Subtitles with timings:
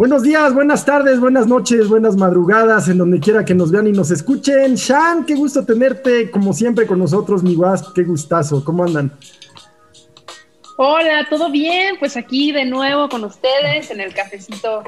[0.00, 3.92] Buenos días, buenas tardes, buenas noches, buenas madrugadas, en donde quiera que nos vean y
[3.92, 4.74] nos escuchen.
[4.74, 9.12] Shan, qué gusto tenerte como siempre con nosotros, mi guas, qué gustazo, ¿cómo andan?
[10.78, 11.96] Hola, ¿todo bien?
[11.98, 14.84] Pues aquí de nuevo con ustedes en el cafecito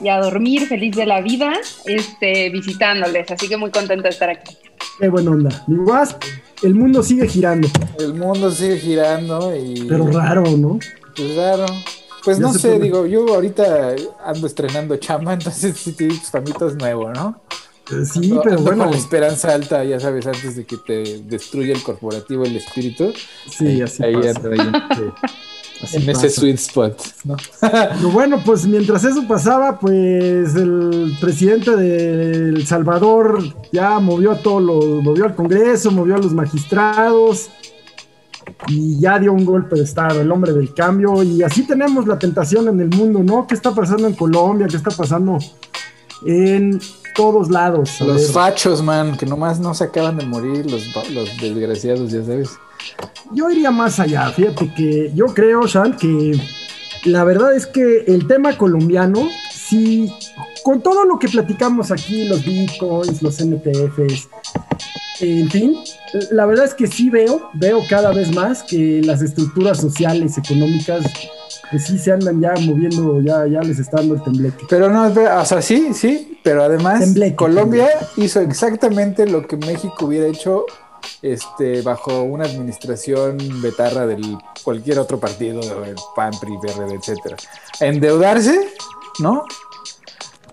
[0.00, 1.52] y a dormir, feliz de la vida,
[1.84, 4.56] este, visitándoles, así que muy contenta de estar aquí.
[4.98, 5.62] Qué buena onda.
[5.66, 6.16] Mi guas,
[6.62, 7.68] el mundo sigue girando.
[7.98, 9.84] El mundo sigue girando y...
[9.86, 10.78] Pero raro, ¿no?
[11.14, 11.66] Pues raro.
[12.24, 17.12] Pues no sé, digo, yo ahorita ando estrenando chamba, entonces sí te digo, es nuevo,
[17.12, 17.40] ¿no?
[17.92, 18.84] Eh, sí, pero bueno.
[18.84, 23.12] Con la esperanza alta, ya sabes, antes de que te destruya el corporativo el espíritu.
[23.50, 24.40] Sí, así ahí pasa.
[25.92, 27.36] en ese sweet spot, ¿no?
[27.60, 34.38] Pero bueno, pues mientras eso pasaba, pues el presidente de El Salvador ya movió a
[34.38, 37.50] todos los, movió al Congreso, movió a los magistrados
[38.66, 42.18] y ya dio un golpe de Estado, el hombre del cambio, y así tenemos la
[42.18, 43.46] tentación en el mundo, ¿no?
[43.46, 44.66] ¿Qué está pasando en Colombia?
[44.68, 45.38] ¿Qué está pasando
[46.26, 46.80] en
[47.14, 48.00] todos lados?
[48.00, 52.50] los fachos, man, que nomás no se acaban de morir, los, los desgraciados, ya sabes.
[53.32, 56.38] Yo iría más allá, fíjate que yo creo, Sean, que
[57.04, 60.12] la verdad es que el tema colombiano, sí,
[60.62, 64.28] con todo lo que platicamos aquí, los bitcoins, los NTFs,
[65.20, 65.76] en fin,
[66.30, 71.04] la verdad es que sí veo, veo cada vez más que las estructuras sociales, económicas,
[71.70, 74.66] pues sí se andan ya moviendo, ya, ya les está dando el tembleque.
[74.68, 80.26] Pero no, o sea, sí, sí, pero además Colombia hizo exactamente lo que México hubiera
[80.26, 80.66] hecho
[81.22, 87.36] este, bajo una administración betarra del cualquier otro partido, el PAN, PRI, PRD, etcétera.
[87.80, 88.68] Endeudarse,
[89.20, 89.44] ¿no?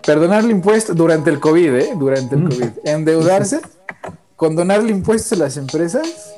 [0.04, 1.92] Perdonarle impuestos durante el COVID, ¿eh?
[1.96, 2.70] Durante el COVID.
[2.84, 3.60] Endeudarse
[4.42, 6.34] condonarle impuestos a las empresas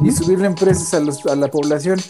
[0.00, 2.00] y subirle empresas a, la población.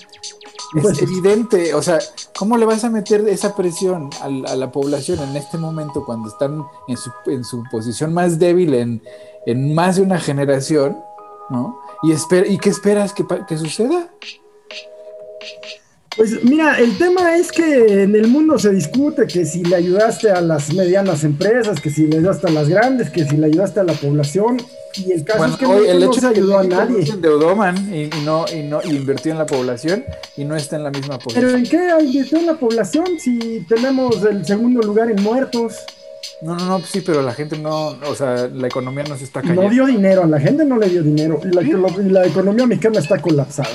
[0.75, 1.99] Es evidente, o sea,
[2.34, 6.65] ¿cómo le vas a meter esa presión a, la población en este momento cuando están
[6.88, 9.03] en su, en su posición más débil en,
[9.44, 10.97] en, más de una generación?
[11.50, 11.78] ¿no?
[12.04, 14.09] ¿Y, ¿y qué esperas que, que suceda?
[16.16, 20.30] Pues mira, el tema es que en el mundo se discute que si le ayudaste
[20.30, 23.80] a las medianas empresas, que si le ayudaste a las grandes, que si le ayudaste
[23.80, 24.58] a la población.
[24.97, 27.04] Y el caso es que no, el hecho no se ayudó a nadie.
[27.04, 30.04] Se endeudó, man, y, no, y, no, y invirtió en la población
[30.36, 31.47] y no está en la misma posición.
[31.47, 35.74] ¿Pero en qué invirtió en la población si tenemos el segundo lugar en muertos?
[36.42, 39.41] No, no, no, sí, pero la gente no, o sea, la economía no se está
[39.41, 39.62] cayendo.
[39.62, 41.41] No dio dinero, a la gente no le dio dinero.
[41.42, 43.69] Y la, la economía mexicana está colapsada.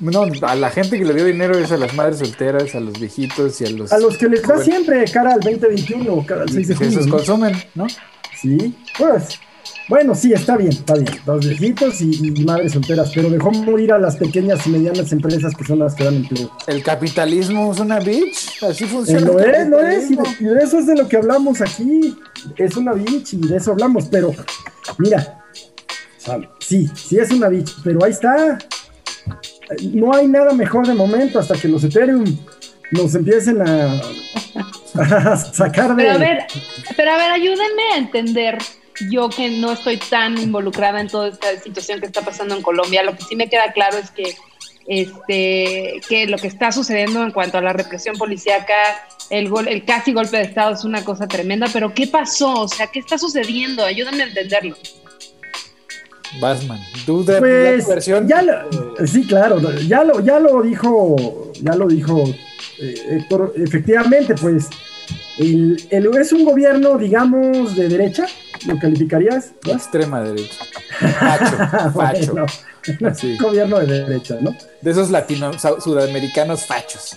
[0.00, 2.98] No, a la gente que le dio dinero es a las madres solteras, a los
[2.98, 3.92] viejitos y a los.
[3.92, 6.90] A los que les da siempre cara al 2021, cara al 6 de junio.
[6.90, 7.86] Que esos consumen, ¿no?
[8.40, 9.40] Sí, pues.
[9.88, 11.10] Bueno, sí, está bien, está bien.
[11.24, 15.64] Los viejitos y, madres solteras, pero dejó morir a las pequeñas y medianas empresas que
[15.64, 16.50] son las que dan empleo.
[16.66, 19.26] El capitalismo es una bitch, así funciona.
[19.26, 22.16] No es, no es, y de, eso es de lo que hablamos aquí.
[22.56, 24.32] Es una bitch y de eso hablamos, pero
[24.98, 25.44] mira,
[26.58, 28.58] sí, sí es una bitch, pero ahí está
[29.92, 32.24] no hay nada mejor de momento hasta que los Ethereum
[32.92, 34.00] nos empiecen a,
[35.52, 36.04] sacar de...
[36.04, 36.46] Pero a ver,
[36.96, 38.58] pero a ver, ayúdenme a entender
[39.10, 43.02] yo que no estoy tan involucrada en toda esta situación que está pasando en Colombia,
[43.02, 44.34] lo que sí me queda claro es que
[44.88, 48.74] este que lo que está sucediendo en cuanto a la represión policíaca,
[49.30, 52.62] el el casi golpe de estado es una cosa tremenda, pero ¿qué pasó?
[52.62, 53.84] O sea, ¿qué está sucediendo?
[53.84, 54.76] Ayúdenme a entenderlo.
[56.40, 56.80] Basman.
[57.06, 58.28] duda pues, versión?
[58.28, 58.66] Ya
[59.04, 62.24] sí, claro, ya lo, ya lo dijo, ya lo dijo
[62.78, 64.68] eh, Héctor, efectivamente, pues
[65.38, 68.26] el, es un gobierno, digamos, de derecha,
[68.66, 69.52] ¿lo calificarías?
[69.66, 70.64] Extrema derecha.
[71.00, 73.14] Facho, facho.
[73.14, 73.36] sí.
[73.36, 74.56] Gobierno de derecha, ¿no?
[74.80, 77.16] De esos latinos, sudamericanos fachos.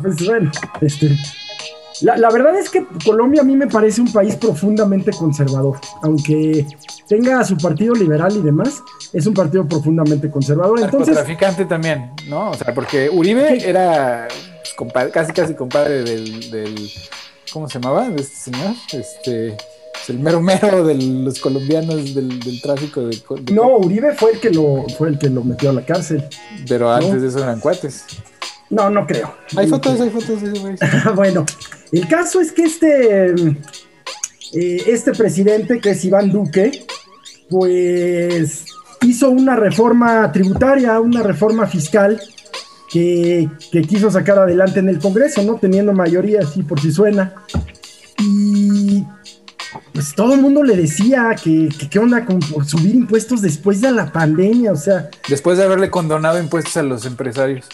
[0.00, 0.50] Pues bueno,
[0.80, 1.16] este,
[2.02, 6.66] la, verdad es que Colombia a mí me parece un país profundamente conservador, aunque
[7.08, 8.82] tenga su partido liberal y demás,
[9.12, 10.80] es un partido profundamente conservador.
[10.80, 12.50] Entonces, traficante también, ¿no?
[12.50, 14.28] O sea, porque Uribe era
[14.76, 16.90] pues, casi casi compadre del,
[17.52, 18.08] ¿cómo se llamaba?
[18.08, 19.56] De este señor, este
[20.08, 23.16] el mero mero de los colombianos del, tráfico de,
[23.52, 26.24] No, Uribe fue el que lo fue el que lo metió a la cárcel.
[26.68, 28.04] Pero antes de eso eran cuates.
[28.72, 29.34] No, no creo.
[29.54, 30.40] Hay fotos, hay fotos
[31.14, 31.44] bueno,
[31.92, 33.34] el caso es que este,
[34.54, 36.86] eh, este presidente, que es Iván Duque,
[37.50, 38.64] pues
[39.02, 42.18] hizo una reforma tributaria, una reforma fiscal
[42.90, 43.46] que,
[43.86, 45.56] quiso sacar adelante en el Congreso, ¿no?
[45.56, 47.34] Teniendo mayoría, así por si suena.
[48.18, 49.04] Y
[49.92, 54.10] pues todo el mundo le decía que, qué onda con subir impuestos después de la
[54.10, 55.10] pandemia, o sea.
[55.28, 57.68] Después de haberle condonado impuestos a los empresarios.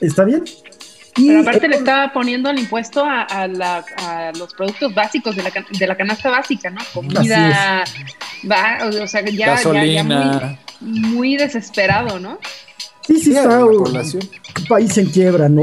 [0.00, 0.44] ¿Está bien?
[1.14, 5.96] Pero aparte le estaba poniendo el impuesto a, los productos básicos de la, de la,
[5.96, 6.80] canasta básica, ¿no?
[6.94, 7.84] Comida,
[8.50, 12.38] va, o sea, ya, ya, muy, desesperado, ¿no?
[13.06, 15.62] Sí, sí, está un país en quiebra, ¿no?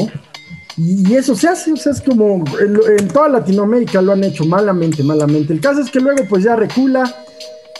[0.77, 5.01] Y, eso se hace, o sea, es como en, toda Latinoamérica lo han hecho malamente,
[5.01, 5.53] malamente.
[5.53, 7.15] El caso es que luego pues ya recula,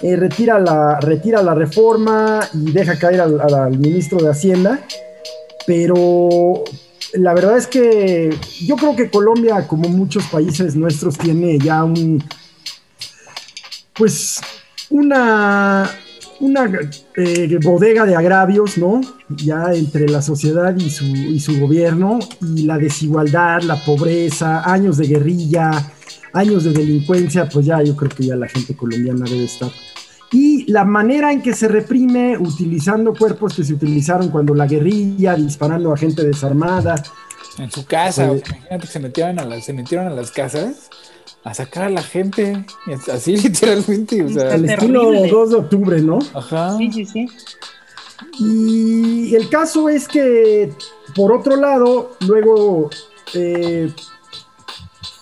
[0.02, 4.80] eh, retira, la, retira la reforma y deja caer al ministro de Hacienda,
[5.68, 6.64] pero
[7.14, 8.34] la verdad es que
[8.66, 12.24] yo creo que Colombia, como muchos países nuestros, tiene ya un,
[13.94, 14.40] pues,
[14.90, 15.92] una,
[16.40, 16.72] una
[17.18, 19.02] eh, bodega de agravios, ¿no?
[19.28, 24.96] Ya entre la sociedad y su, y su gobierno, y la desigualdad, la pobreza, años
[24.96, 25.92] de guerrilla,
[26.32, 29.70] años de delincuencia, pues ya yo creo que ya la gente colombiana debe estar
[30.32, 35.36] y la manera en que se reprime utilizando cuerpos que se utilizaron cuando la guerrilla,
[35.36, 37.02] disparando a gente desarmada.
[37.58, 40.90] En su casa, pues, imagínate que se metieron, a las, se metieron a las casas
[41.44, 42.66] a sacar a la gente,
[43.12, 44.22] así literalmente.
[44.24, 46.20] O sea, el estilo 2 de octubre, ¿no?
[46.34, 46.78] Ajá.
[46.78, 47.28] Sí, sí, sí.
[48.40, 50.74] Y el caso es que,
[51.16, 52.90] por otro lado, luego,
[53.34, 53.92] eh,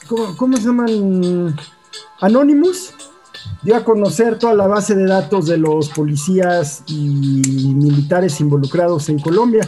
[0.08, 1.56] ¿cómo, ¿cómo, se llaman?
[2.22, 2.94] Anonymous
[3.62, 9.20] dio a conocer toda la base de datos de los policías y militares involucrados en
[9.20, 9.68] Colombia.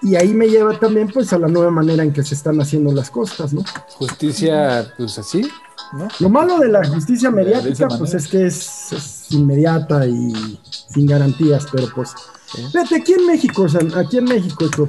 [0.00, 2.92] Y ahí me lleva también pues a la nueva manera en que se están haciendo
[2.92, 3.64] las cosas, ¿no?
[3.94, 5.48] Justicia, pues así,
[5.92, 6.06] ¿no?
[6.20, 10.58] Lo malo de la justicia mediática, pues es que es, inmediata y
[10.88, 12.14] sin garantías, pero pues...
[12.46, 14.88] Fíjate, aquí en México, aquí en México, esto,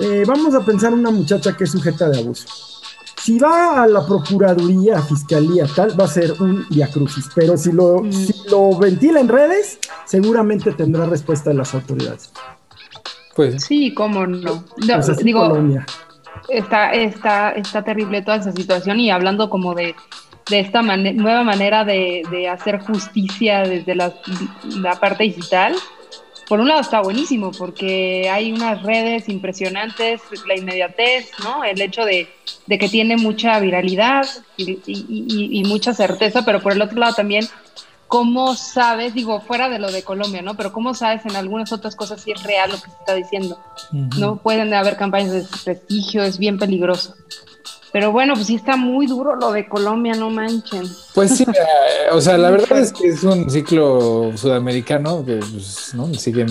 [0.00, 2.71] eh, vamos a pensar una muchacha que es sujeta de abuso
[3.22, 7.28] si va a la Procuraduría, Fiscalía, tal, va a ser un diacrucis.
[7.34, 8.12] Pero si lo, mm.
[8.12, 12.32] si lo ventila en redes, seguramente tendrá respuesta de las autoridades.
[13.36, 14.64] Pues sí, cómo no.
[14.86, 15.56] Pues digo,
[16.48, 19.94] está, está, está terrible toda esa situación y hablando como de,
[20.50, 24.12] esta nueva manera de, hacer justicia desde la,
[24.80, 25.74] la parte digital
[26.48, 31.64] por un lado está buenísimo porque hay unas redes impresionantes, la inmediatez, ¿no?
[31.64, 32.28] El hecho de,
[32.68, 37.46] que tiene mucha viralidad y, mucha certeza, pero por el otro lado también,
[38.08, 40.54] ¿cómo sabes, digo, fuera de lo de Colombia, ¿no?
[40.56, 43.58] Pero ¿cómo sabes en algunas otras cosas si es real lo que se está diciendo?
[44.18, 44.36] ¿No?
[44.36, 47.14] Pueden haber campañas de prestigio, es bien peligroso.
[47.92, 50.84] Pero bueno, pues sí está muy duro lo de Colombia, no manchen.
[51.14, 55.92] Pues sí, eh, o sea, la verdad es que es un ciclo sudamericano que pues,
[55.94, 56.12] ¿no?
[56.14, 56.48] siguen,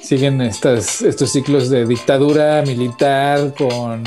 [0.00, 4.02] siguen estas, estos ciclos de dictadura militar con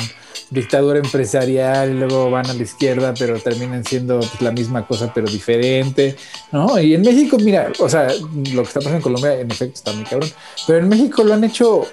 [0.50, 5.28] dictadura empresarial, luego van a la izquierda, pero terminan siendo pues, la misma cosa, pero
[5.28, 6.16] diferente,
[6.52, 6.80] ¿no?
[6.80, 9.94] Y en México, mira, o sea, lo que está pasando en Colombia, en efecto, está
[9.94, 10.30] muy cabrón,
[10.68, 11.86] pero en México lo han hecho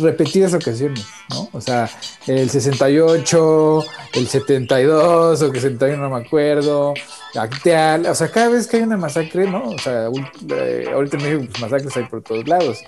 [0.00, 1.48] repetidas ocasiones, ¿no?
[1.52, 1.90] O sea,
[2.26, 3.84] el 68,
[4.14, 6.94] el 72, o que 71, no me acuerdo,
[7.34, 9.70] Acteal, o sea, cada vez que hay una masacre, ¿no?
[9.70, 10.08] O sea,
[10.50, 12.78] eh, ahorita en México, pues, masacres hay por todos lados.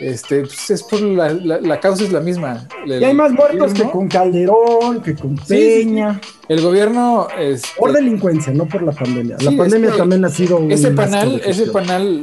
[0.00, 2.66] Este, pues es por la, la, causa es la misma.
[2.86, 6.20] y hay más muertos que con Calderón, que con Peña.
[6.48, 9.36] El gobierno es este, por delincuencia, no por la pandemia.
[9.40, 12.20] La pandemia también ha sido un ese panal, ese panal,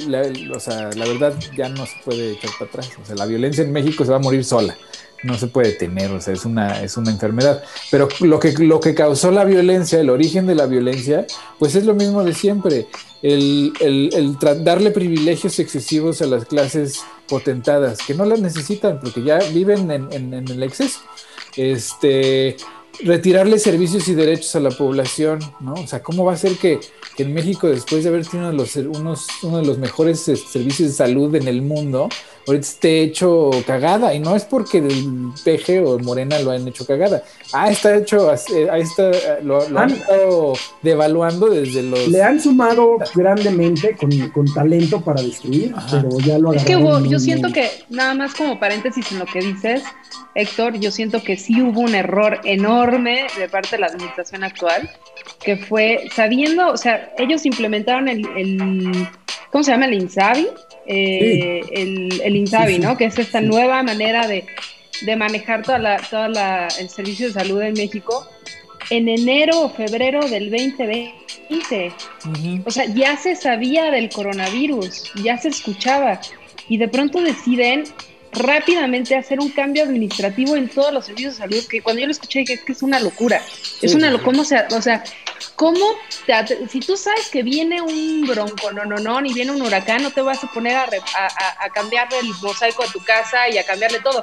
[0.54, 2.92] o sea, la verdad ya no se puede echar para atrás.
[3.02, 4.76] O sea, la violencia en México se va a morir sola.
[5.22, 7.62] No se puede tener, o sea, es una, es una enfermedad.
[7.92, 11.26] Pero lo que, lo que causó la violencia, el origen de la violencia,
[11.58, 12.88] pues es lo mismo de siempre.
[13.22, 19.24] El, el, el darle privilegios excesivos a las clases potentadas, que no las necesitan porque
[19.24, 21.00] ya viven en, el exceso.
[21.56, 22.58] Este,
[23.04, 25.74] retirarle servicios y derechos a la población, ¿no?
[25.74, 26.80] O sea, ¿cómo va a ser que,
[27.18, 30.96] en México, después de haber tenido los, unos, uno de los mejores eh, servicios de
[30.96, 32.10] salud en el mundo,
[32.50, 34.13] ahorita esté hecho cagada?
[34.13, 37.24] Y no es porque el PG o Morena lo han hecho cagada.
[37.53, 42.08] Ah, está hecho, eh, ahí está, eh, lo, han, estado devaluando desde los...
[42.08, 46.74] Le han sumado grandemente con, con talento para destruir, pero ya lo Es que
[47.08, 49.84] yo siento que, nada más como paréntesis en lo que dices,
[50.36, 54.89] Héctor, yo siento que sí hubo un error enorme de parte de la administración actual,
[55.43, 59.08] que fue sabiendo, o sea, ellos implementaron el,
[59.51, 59.86] ¿cómo se llama?
[59.86, 60.48] El INSABI,
[60.86, 62.98] eh, el, el, INSABI, ¿no?
[62.98, 64.46] Que es esta nueva manera de,
[65.15, 68.27] manejar toda la, toda el servicio de salud en México
[68.89, 71.93] en enero o febrero del 2020.
[72.65, 76.19] O sea, ya se sabía del coronavirus, ya se escuchaba.
[76.67, 77.84] Y de pronto deciden
[78.31, 82.12] rápidamente hacer un cambio administrativo en todos los servicios de salud, que cuando yo lo
[82.12, 83.41] escuché dije, es que es una locura,
[83.81, 85.03] es una locura, o sea,
[85.60, 85.86] ¿cómo
[86.70, 90.10] si tú sabes que viene un bronco, no, no, no, ni viene un huracán, no
[90.10, 93.66] te vas a poner a, a, a cambiarle el mosaico de tu casa y a
[93.66, 94.22] cambiarle todo?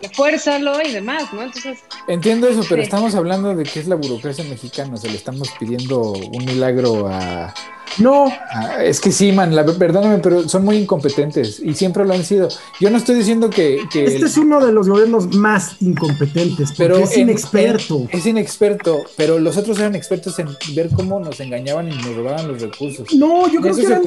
[0.00, 1.42] Refuérzalo y demás, ¿no?
[1.42, 1.80] Entonces.
[2.08, 5.50] Entiendo eso, pero estamos hablando de que es la burocracia mexicana, o sea, le estamos
[5.58, 7.52] pidiendo un milagro a
[7.98, 8.32] no.
[8.80, 12.48] Es que sí, man, la, perdóname, pero son muy incompetentes y siempre lo han sido.
[12.80, 13.80] Yo no estoy diciendo que.
[13.92, 18.06] este es uno de los gobiernos más incompetentes, pero es inexperto.
[18.10, 22.48] es inexperto, pero los otros eran expertos en ver cómo nos engañaban y nos robaban
[22.48, 23.12] los recursos.
[23.14, 24.02] No, yo creo que eran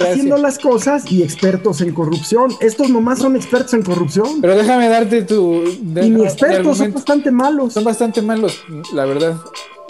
[0.00, 2.50] haciendo las cosas y expertos en corrupción.
[2.60, 4.40] Estos nomás son expertos en corrupción.
[4.40, 5.64] Pero déjame darte tu.
[5.64, 7.72] y ni expertos, son bastante malos.
[7.72, 8.58] Son bastante malos,
[8.92, 9.36] la verdad.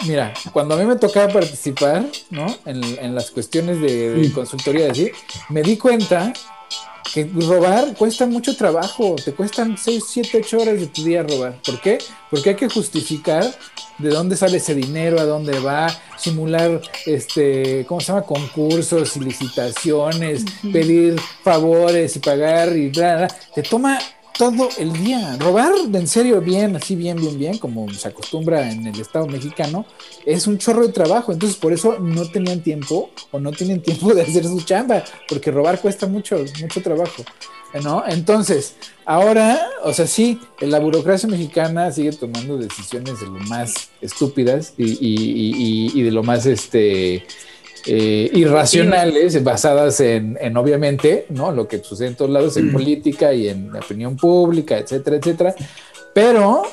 [0.05, 2.45] Mira, cuando a mí me tocaba participar, ¿no?
[2.65, 5.11] En, las cuestiones de, consultoría, así,
[5.49, 6.33] me di cuenta
[7.13, 11.59] que robar cuesta mucho trabajo, te cuestan 6, 7, 8 horas de tu día robar.
[11.65, 11.97] ¿Por qué?
[12.29, 13.45] Porque hay que justificar
[13.97, 15.87] de dónde sale ese dinero, a dónde va,
[16.17, 18.21] simular, este, ¿cómo se llama?
[18.23, 23.27] Concursos y licitaciones, pedir favores y pagar y bla, bla.
[23.55, 23.99] Te toma
[24.37, 25.35] todo el día.
[25.39, 29.85] Robar en serio bien, así bien, bien, bien, como se acostumbra en el Estado mexicano,
[30.25, 31.31] es un chorro de trabajo.
[31.31, 35.51] Entonces por eso no tenían tiempo o no tienen tiempo de hacer su chamba, porque
[35.51, 37.23] robar cuesta mucho, mucho trabajo.
[37.83, 38.03] ¿No?
[38.07, 38.75] Entonces,
[39.05, 46.01] ahora, o sea, sí, la burocracia mexicana sigue tomando decisiones de lo más estúpidas y
[46.01, 47.25] de lo más, este,
[47.85, 51.51] eh, irracionales basadas en, obviamente, ¿no?
[51.51, 55.55] Lo que sucede en todos lados, en política y en la opinión pública, etcétera, etcétera.
[56.13, 56.63] Pero,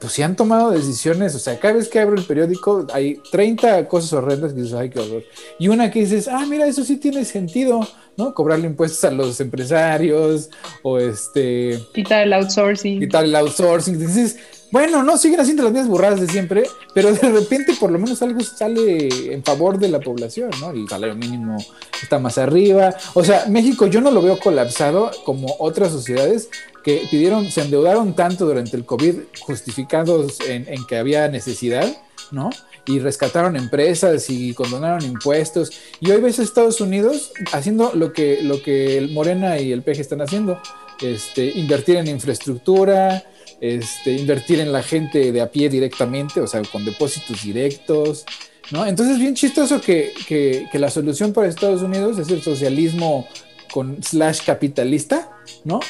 [0.00, 3.86] pues si han tomado decisiones, o sea, cada vez que abro el periódico hay 30
[3.88, 5.24] cosas horrendas que dices, ay, qué horror.
[5.58, 7.86] Y una que dices, ah, mira, eso sí tiene sentido,
[8.16, 8.34] ¿no?
[8.34, 10.50] Cobrarle impuestos a los empresarios
[10.82, 11.78] o este...
[11.94, 13.00] Quitar el outsourcing.
[13.00, 13.98] Quitar el outsourcing.
[13.98, 14.38] Dices,
[14.70, 18.20] bueno, no, siguen haciendo las mismas burradas de siempre, pero de repente por lo menos
[18.22, 20.70] algo sale en favor de la población, ¿no?
[20.70, 21.56] El salario mínimo
[22.02, 22.94] está más arriba.
[23.14, 26.50] O sea, México yo no lo veo colapsado como otras sociedades
[26.84, 31.86] que pidieron, se endeudaron tanto durante el COVID, justificados en, que había necesidad,
[32.30, 32.50] ¿no?
[32.86, 35.70] y rescataron empresas y condonaron impuestos.
[36.00, 39.82] Y hoy ves a Estados Unidos haciendo lo que, lo que el Morena y el
[39.82, 40.58] PG están haciendo,
[41.02, 43.22] este, invertir en infraestructura,
[43.60, 48.24] este, invertir en la gente de a pie directamente, o sea, con depósitos directos,
[48.70, 48.86] ¿no?
[48.86, 53.26] Entonces, bien chistoso que, que, la solución para Estados Unidos es el socialismo
[53.72, 55.30] con slash capitalista,
[55.64, 55.80] ¿no?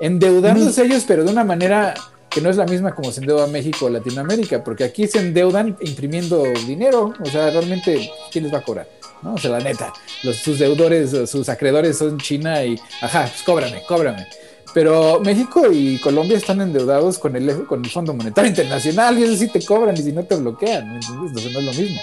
[0.00, 1.94] Endeudándose ellos, pero de una manera
[2.30, 5.76] que no es la misma como se endeuda México o Latinoamérica, porque aquí se endeudan
[5.80, 8.88] imprimiendo dinero, o sea, realmente, ¿quién les va a cobrar?
[9.22, 9.34] ¿No?
[9.34, 9.92] O sea, la neta,
[10.22, 14.26] los, sus deudores, sus acreedores son China y, ajá, pues cóbrame, cóbrame.
[14.76, 19.34] Pero México y Colombia están endeudados con el, con el Fondo Monetario Internacional y eso
[19.34, 20.96] sí te cobran y si no te bloquean.
[20.96, 21.98] Entonces, no es lo mismo.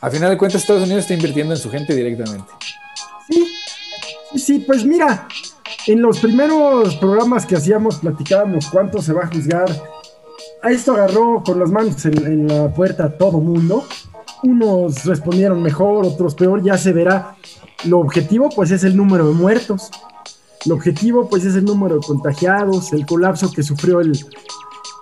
[0.00, 2.48] A final de cuentas, Estados Unidos está invirtiendo en su gente directamente.
[3.28, 3.54] Sí,
[4.34, 5.28] sí, pues mira,
[5.86, 9.70] en los primeros programas que hacíamos platicábamos cuánto se va a juzgar.
[10.60, 13.86] A esto agarró con las manos en, en la puerta todo mundo.
[14.42, 17.36] Unos respondieron mejor, otros peor, ya se verá.
[17.84, 19.92] Lo objetivo pues es el número de muertos.
[20.66, 24.12] El objetivo pues es el número de contagiados, el colapso que sufrió el...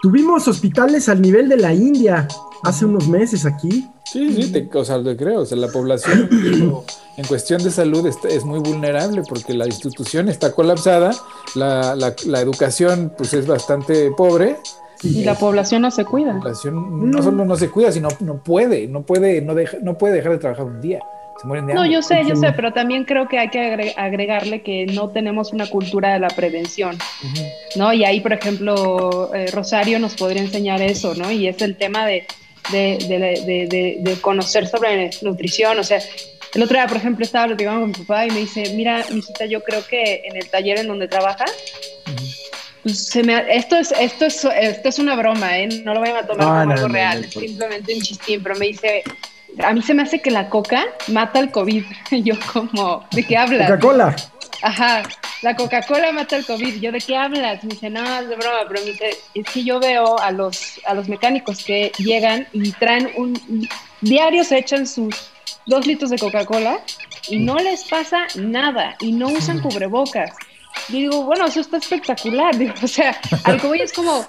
[0.03, 2.29] Tuvimos hospitales al nivel de la India
[2.63, 3.89] hace unos meses aquí.
[4.05, 5.41] Sí, sí, te, o sea, te creo.
[5.41, 6.29] O sea, la población
[7.17, 11.13] en cuestión de salud es muy vulnerable porque la institución está colapsada,
[11.55, 14.59] la, la, educación pues es bastante pobre.
[15.03, 16.35] Y la población no se cuida.
[16.35, 19.97] La población no solo no se cuida, sino no puede, no puede, no, deja, no
[19.97, 21.01] puede dejar de trabajar un día.
[21.43, 25.53] No, yo sé, yo sé, pero también creo que hay que agregarle que no tenemos
[25.53, 26.97] una cultura de la prevención,
[27.77, 27.93] ¿no?
[27.93, 31.31] Y ahí, por ejemplo, eh, Rosario nos podría enseñar eso, ¿no?
[31.31, 32.27] Y es el tema de,
[32.71, 35.99] de, conocer sobre nutrición, o sea,
[36.55, 39.45] el otro día, por ejemplo, estaba platicando con mi papá y me dice, mira, hijita,
[39.47, 41.45] yo creo que en el taller en donde trabaja,
[42.85, 45.67] pues se me, esto, es, esto, es, esto es una broma, ¿eh?
[45.85, 49.03] No lo vayan a tomar como algo real, simplemente un chistín, pero me dice,
[49.63, 51.85] a mí se me hace que la coca mata el COVID.
[52.11, 53.71] Yo como, ¿de qué hablas?
[53.71, 54.17] Coca-Cola.
[54.63, 55.03] Ajá,
[55.43, 56.81] la Coca-Cola mata el COVID.
[56.81, 57.63] Yo, ¿de qué hablas?
[57.65, 60.81] Me dice, no, es de broma, pero me dice, es que yo veo a los,
[60.87, 63.39] a los mecánicos que llegan y traen un,
[64.01, 65.31] diario se echan sus
[65.67, 66.81] dos litros de Coca-Cola
[67.29, 70.31] y no les pasa nada y no usan cubrebocas.
[70.89, 72.57] Y digo, bueno, eso está espectacular.
[72.59, 74.27] Digo, o sea, algo es como,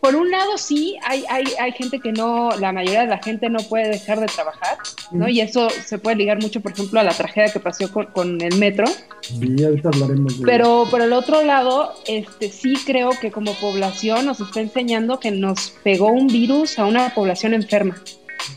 [0.00, 3.48] por un lado sí, hay, hay, hay gente que no, la mayoría de la gente
[3.50, 4.78] no puede dejar de trabajar,
[5.10, 5.28] ¿no?
[5.28, 8.56] Y eso se puede ligar mucho, por ejemplo, a la tragedia que pasó con, el
[8.56, 8.86] metro.
[9.22, 14.26] Sí, ahorita hablaremos de Pero por el otro lado, este, sí creo que como población
[14.26, 17.96] nos está enseñando que nos pegó un virus a una población enferma.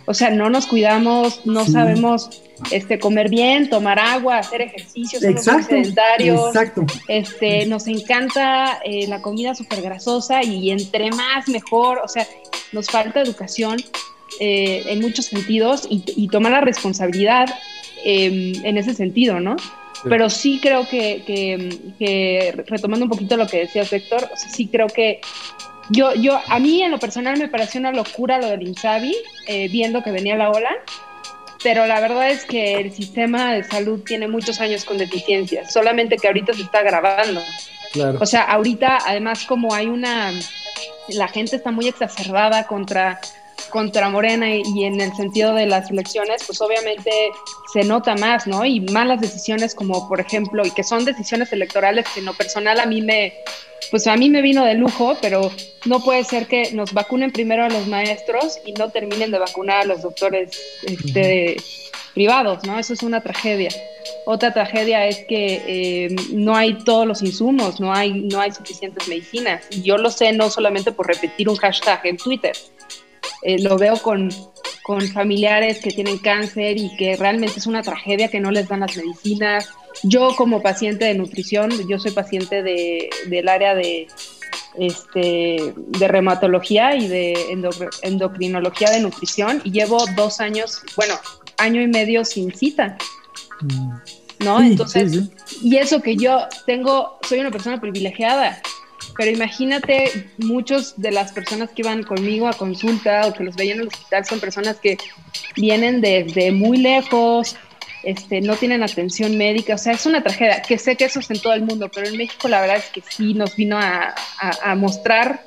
[0.06, 5.66] O sea, no nos cuidamos, no sabemos este, comer bien, tomar agua, hacer ejercicio, somos
[5.66, 6.48] sedentarios.
[6.48, 6.86] Exacto.
[7.08, 12.28] Este, nos encanta eh, la comida súper grasosa y entre más mejor, o sea,
[12.72, 13.78] nos falta educación
[14.40, 17.50] eh, en muchos sentidos y, tomar la responsabilidad
[18.04, 19.56] em, en ese sentido, ¿no?
[20.04, 21.24] Pero sí creo que,
[22.00, 25.22] que, retomando un poquito lo que decía Héctor, o sea, sí creo que
[25.92, 29.16] yo, yo, a mí en lo personal me pareció una locura lo del Insabi,
[29.48, 30.72] eh, viendo que venía la ola,
[31.64, 36.18] pero la verdad es que el sistema de salud tiene muchos años con deficiencias, solamente
[36.18, 37.42] que ahorita se está agravando.
[37.92, 38.20] Claro.
[38.22, 40.32] O sea, ahorita además como hay una,
[41.10, 43.20] la gente está muy exacerbada contra
[43.72, 47.12] contra Morena y, en el sentido de las elecciones, pues obviamente
[47.74, 48.64] se nota más, ¿no?
[48.66, 52.80] Y malas decisiones como, por ejemplo, y que son decisiones electorales que en lo personal
[52.80, 53.34] a mí me,
[53.90, 55.50] pues a mí me vino de lujo, pero
[55.86, 59.82] no puede ser que nos vacunen primero a los maestros y no terminen de vacunar
[59.82, 61.58] a los doctores este,
[62.14, 62.78] privados, ¿no?
[62.78, 63.70] Eso es una tragedia.
[64.26, 69.08] Otra tragedia es que eh, no hay todos los insumos, no hay, no hay suficientes
[69.08, 69.64] medicinas.
[69.72, 72.54] Y yo lo sé no solamente por repetir un hashtag en Twitter,
[73.44, 74.30] eh, lo veo con,
[74.84, 78.82] con familiares que tienen cáncer y que realmente es una tragedia que no les dan
[78.82, 79.70] las medicinas.
[80.04, 84.08] Yo como paciente de nutrición, yo soy paciente de, del área de,
[84.78, 87.34] este, de reumatología y de
[88.04, 91.16] endocrinología de nutrición y llevo dos años, bueno,
[91.58, 92.98] año y medio sin cita.
[93.62, 93.92] Mm.
[94.40, 94.60] ¿No?
[94.60, 95.30] Entonces,
[95.62, 98.60] y eso que yo tengo, soy una persona privilegiada,
[99.18, 103.78] pero imagínate, muchos de las personas que iban conmigo a consulta o que los veían
[103.78, 104.98] en el hospital son personas que
[105.56, 107.56] vienen desde muy lejos,
[108.04, 111.30] este, no tienen atención médica, o sea, es una tragedia, que sé que eso es
[111.30, 114.16] en todo el mundo, pero en México la verdad es que sí nos vino a,
[114.76, 115.42] mostrar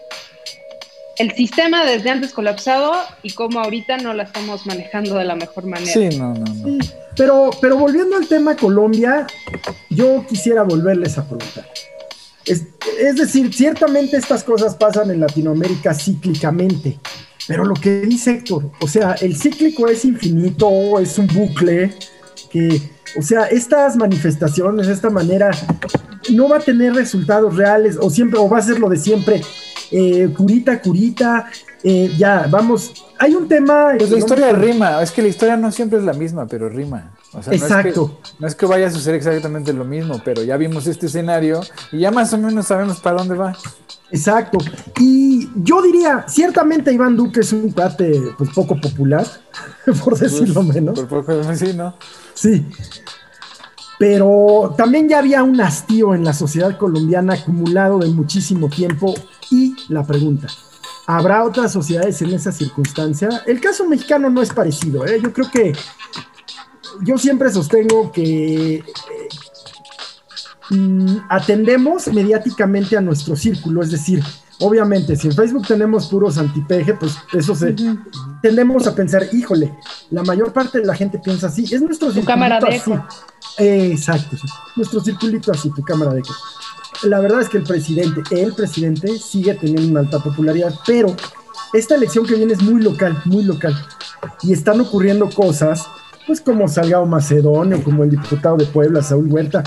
[1.19, 5.67] el sistema desde antes colapsado y cómo ahorita no la estamos manejando de la mejor
[5.67, 5.93] manera.
[5.93, 6.78] Sí, no, no, no.
[7.17, 9.26] pero, pero volviendo al tema Colombia,
[9.91, 11.65] yo quisiera volverles a preguntar.
[12.47, 16.99] Es, decir, ciertamente estas cosas pasan en Latinoamérica cíclicamente,
[17.49, 21.95] pero lo que dice Héctor, o sea, el cíclico es infinito, es un bucle,
[22.50, 22.83] que,
[23.19, 25.50] o sea, estas manifestaciones, esta manera,
[26.33, 29.41] no va a tener resultados reales, o siempre, o va a ser lo de siempre,
[29.91, 31.50] eh, curita, curita,
[31.83, 33.95] eh, ya, vamos, hay un tema...
[33.97, 37.14] Pues la historia rima, es que la historia no siempre es la misma, pero rima.
[37.50, 38.18] Exacto.
[38.38, 41.60] No es, que, vaya a suceder exactamente lo mismo, pero ya vimos este escenario
[41.92, 43.56] y ya más o menos sabemos para dónde va.
[44.10, 44.58] Exacto.
[45.00, 49.26] Y yo diría, ciertamente Iván Duque es un cuate pues, poco popular,
[50.04, 51.00] por decirlo pues, menos.
[51.00, 51.94] Por poco, sí, ¿no?
[52.34, 52.66] Sí.
[53.99, 59.14] Pero también ya había un hastío en la sociedad colombiana acumulado de muchísimo tiempo.
[59.50, 60.49] Y la pregunta,
[61.06, 63.42] ¿habrá otras sociedades en esa circunstancia?
[63.47, 65.06] El caso mexicano no es parecido.
[65.06, 65.20] ¿eh?
[65.23, 65.73] Yo creo que
[67.02, 68.85] yo siempre sostengo que eh,
[70.71, 74.23] mm, atendemos mediáticamente a nuestro círculo, es decir,
[74.61, 77.75] obviamente, si en Facebook tenemos puros antipeje, pues eso se
[78.43, 79.75] tendemos a pensar, híjole,
[80.11, 82.93] la mayor parte de la gente piensa así, es nuestro tu cámara de así.
[83.59, 84.37] exacto,
[84.76, 86.35] nuestro circulito así, tu cámara de eco.
[87.02, 91.15] La verdad es que el presidente, el presidente sigue teniendo una alta popularidad, pero
[91.73, 93.75] esta elección que viene es muy local, muy local.
[94.43, 95.87] Y están ocurriendo cosas
[96.26, 99.63] pues como Salgado Macedonio, como el diputado de Puebla, Saúl Huerta,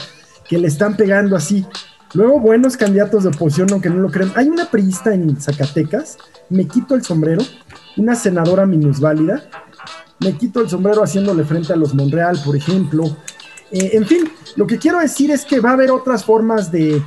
[0.47, 1.65] que le están pegando así.
[2.13, 4.31] Luego, buenos candidatos de oposición, aunque no lo creen.
[4.35, 6.17] Hay una priista en Zacatecas,
[6.49, 7.43] me quito el sombrero,
[7.97, 9.43] una senadora minusválida,
[10.19, 13.03] me quito el sombrero haciéndole frente a los Monreal, por ejemplo.
[13.71, 17.01] Eh, en fin, lo que quiero decir es que va a haber otras formas de,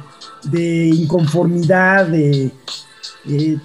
[0.52, 2.52] inconformidad, de,
[3.26, 3.58] eh,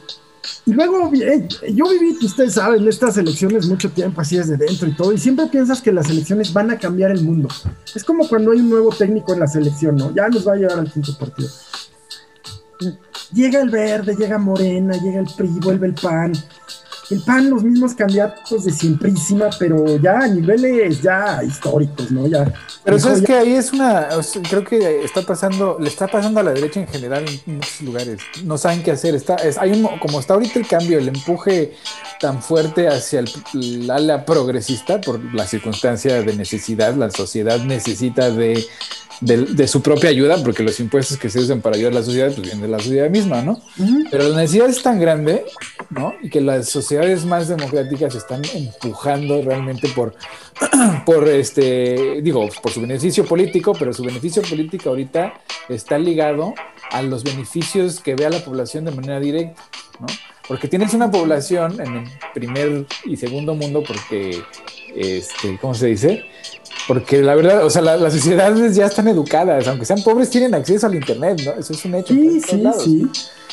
[0.65, 4.93] y luego, eh, yo viví, ustedes saben, estas elecciones mucho tiempo así desde dentro y
[4.93, 7.49] todo, y siempre piensas que las elecciones van a cambiar el mundo.
[7.93, 10.13] Es como cuando hay un nuevo técnico en la selección, ¿no?
[10.13, 11.49] Ya nos va a llevar al quinto partido.
[13.33, 16.33] Llega el verde, llega Morena, llega el PRI, vuelve el PAN,
[17.11, 22.27] el PAN los mismos candidatos de siemprísima, pero ya a niveles ya históricos, ¿no?
[22.27, 22.51] Ya.
[22.83, 24.09] Pero sabes que ahí es una,
[24.49, 28.19] creo que está pasando, le está pasando a la derecha en general en muchos lugares.
[28.43, 29.15] No saben qué hacer.
[29.15, 31.73] Está, es, hay un, como está ahorita el cambio, el empuje
[32.19, 38.65] tan fuerte hacia el, ala progresista por la circunstancia de necesidad, la sociedad necesita de
[39.21, 42.27] de, su propia ayuda, porque los impuestos que se usan para ayudar a la sociedad,
[42.27, 43.61] pues vienen de la sociedad misma, ¿no?
[44.11, 45.45] Pero la necesidad es tan grande,
[45.89, 46.13] ¿no?
[46.21, 50.15] Y que las sociedades más democráticas están empujando realmente por,
[51.05, 55.33] por este, digo, por su beneficio político, pero su beneficio político ahorita
[55.69, 56.53] está ligado
[56.91, 59.61] a los beneficios que vea la población de manera directa,
[59.99, 60.07] ¿no?
[60.47, 64.43] porque tienes una población en el primer y segundo mundo, porque,
[64.95, 66.25] este, ¿cómo se dice?
[66.87, 70.87] Porque la verdad, o sea, las sociedades ya están educadas, aunque sean pobres, tienen acceso
[70.87, 71.53] al Internet, ¿no?
[71.53, 72.13] Eso es un hecho.
[72.13, 73.09] Sí, sí,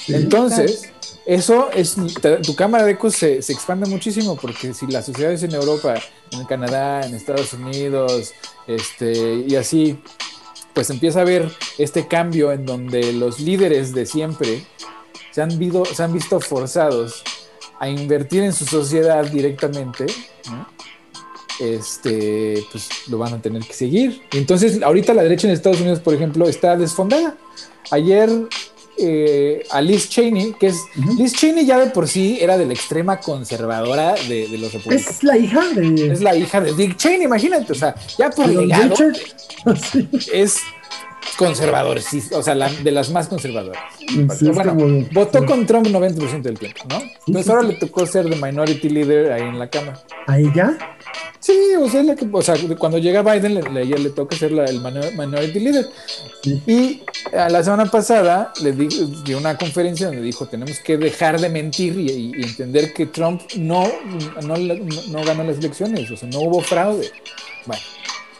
[0.06, 0.90] sí, Entonces,
[1.24, 1.96] eso es,
[2.42, 5.94] tu cámara de ecos se, se, expande muchísimo, porque si las sociedades en Europa,
[6.32, 8.32] en Canadá, en Estados Unidos,
[8.66, 9.98] este, y así,
[10.74, 14.64] pues empieza a ver este cambio en donde los líderes de siempre
[15.30, 17.22] se han, se han visto forzados
[17.78, 20.06] a invertir en su sociedad directamente,
[21.62, 24.22] este, pues lo van a tener que seguir.
[24.32, 27.36] Entonces, ahorita la derecha en Estados Unidos, por ejemplo, está desfondada.
[27.90, 28.30] Ayer
[28.98, 30.84] eh, a Liz Cheney, que es
[31.18, 35.16] Liz Cheney ya de por sí era de la extrema conservadora de, los republicanos.
[35.16, 36.12] Es la hija de.
[36.12, 37.72] Es la hija de Dick Cheney, imagínate.
[37.72, 38.94] O sea, ya por legado
[40.32, 40.58] es
[41.46, 43.82] conservador, sí, o sea, de las más conservadoras.
[44.42, 47.02] bueno, votó con Trump 90% del tiempo, ¿no?
[47.26, 50.00] Entonces ahora le tocó ser de minority leader ahí en la Cámara.
[50.26, 50.78] ¿A ella?
[51.40, 54.64] Sí, o sea, que, o sea cuando llega Biden, le, ella le toca ser la,
[54.66, 55.88] el minority leader.
[56.44, 57.02] Y
[57.36, 58.88] a la semana pasada le di,
[59.24, 63.84] dio una conferencia donde dijo, tenemos que dejar de mentir y, entender que Trump no,
[64.42, 67.10] no, no ganó las elecciones, o sea, no hubo fraude.
[67.66, 67.82] Bueno,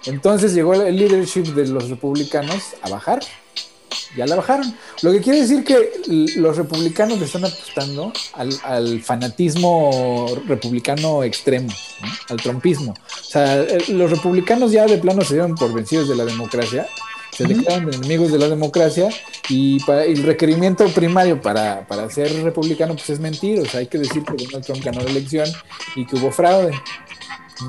[0.07, 3.21] entonces llegó el leadership de los republicanos a bajar.
[4.17, 4.75] Ya la bajaron.
[5.03, 5.91] Lo que quiere decir que
[6.37, 11.73] los republicanos le están apostando al, fanatismo republicano extremo,
[12.29, 12.93] al trompismo.
[12.93, 16.87] O sea, los republicanos ya de plano se dieron por vencidos de la democracia,
[17.33, 19.09] se declaran enemigos de la democracia
[19.49, 23.61] y, el requerimiento primario para, para, ser republicano pues es mentir.
[23.61, 25.49] O sea, hay que decir que Donald Trump ganó la elección
[25.97, 26.73] y que hubo fraude.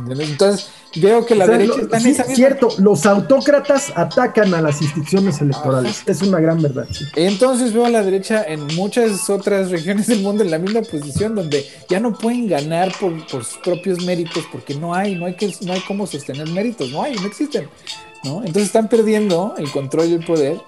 [0.10, 5.42] Entonces, Veo que la derecha está en esa Cierto, los autócratas atacan a las instituciones
[5.42, 6.04] electorales.
[6.06, 6.88] Es una gran verdad.
[7.16, 11.36] Entonces veo a la derecha en muchas otras regiones del mundo en la misma posición,
[11.36, 15.52] donde ya no pueden ganar por, sus propios méritos, porque no hay, no hay que,
[15.62, 17.68] no hay cómo sostener méritos, no hay, no existen.
[18.24, 18.40] ¿no?
[18.40, 20.62] Entonces están perdiendo el control y el poder.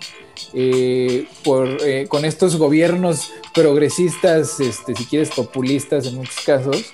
[0.54, 6.94] Eh, por, eh, con estos gobiernos progresistas, este, si quieres populistas en muchos casos,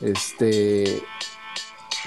[0.00, 1.02] este,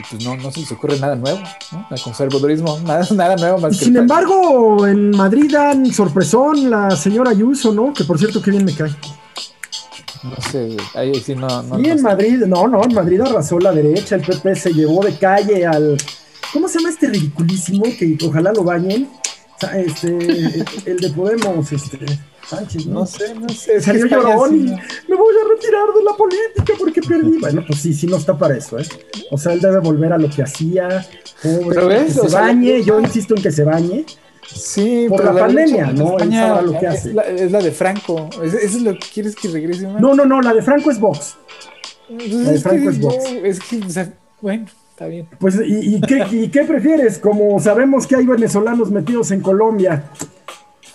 [0.09, 1.39] pues no, no se les ocurre nada nuevo,
[1.71, 1.87] ¿no?
[1.89, 7.31] El conservadurismo, nada, nada nuevo más que Sin embargo, en Madrid dan sorpresón la señora
[7.31, 7.93] Ayuso, ¿no?
[7.93, 8.91] Que por cierto, qué bien me cae.
[10.23, 11.61] No sé, ahí sí no.
[11.63, 15.03] no sí, en Madrid, no, no, en Madrid arrasó la derecha, el PP se llevó
[15.03, 15.97] de calle al.
[16.51, 17.83] ¿Cómo se llama este ridiculísimo?
[17.83, 19.07] Que ojalá lo bañen.
[19.73, 21.99] Este, el de Podemos, este.
[22.47, 23.05] Sánchez, ¿no?
[23.05, 23.81] sé, no sé.
[23.81, 27.39] Salió llorón y me voy a retirar de la política porque perdí.
[27.39, 28.85] Bueno, pues sí, sí no está para eso, ¿eh?
[29.31, 31.05] O sea, él debe volver a lo que hacía,
[31.41, 34.05] pobre, que se bañe, yo insisto en que se bañe.
[34.47, 36.17] Sí, por la, pandemia, ¿no?
[36.17, 37.15] España, lo que hace.
[37.35, 38.29] Es la, de Franco.
[38.43, 39.87] ¿Eso es lo que quieres que regrese?
[39.87, 41.35] No, no, no, la de Franco es Vox.
[42.09, 43.25] la de Franco es Vox.
[43.43, 44.67] es que, o sea, bueno.
[44.95, 45.27] Está bien.
[45.39, 47.19] Pues, ¿y, qué, ¿y qué prefieres?
[47.19, 50.05] Como sabemos que hay venezolanos metidos en Colombia,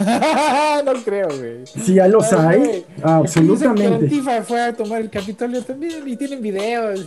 [0.84, 1.66] no creo, güey.
[1.66, 2.86] Sí, ya los hay.
[3.02, 4.06] absolutamente.
[4.06, 7.06] Antifa fue a tomar el Capitolio también y tienen videos.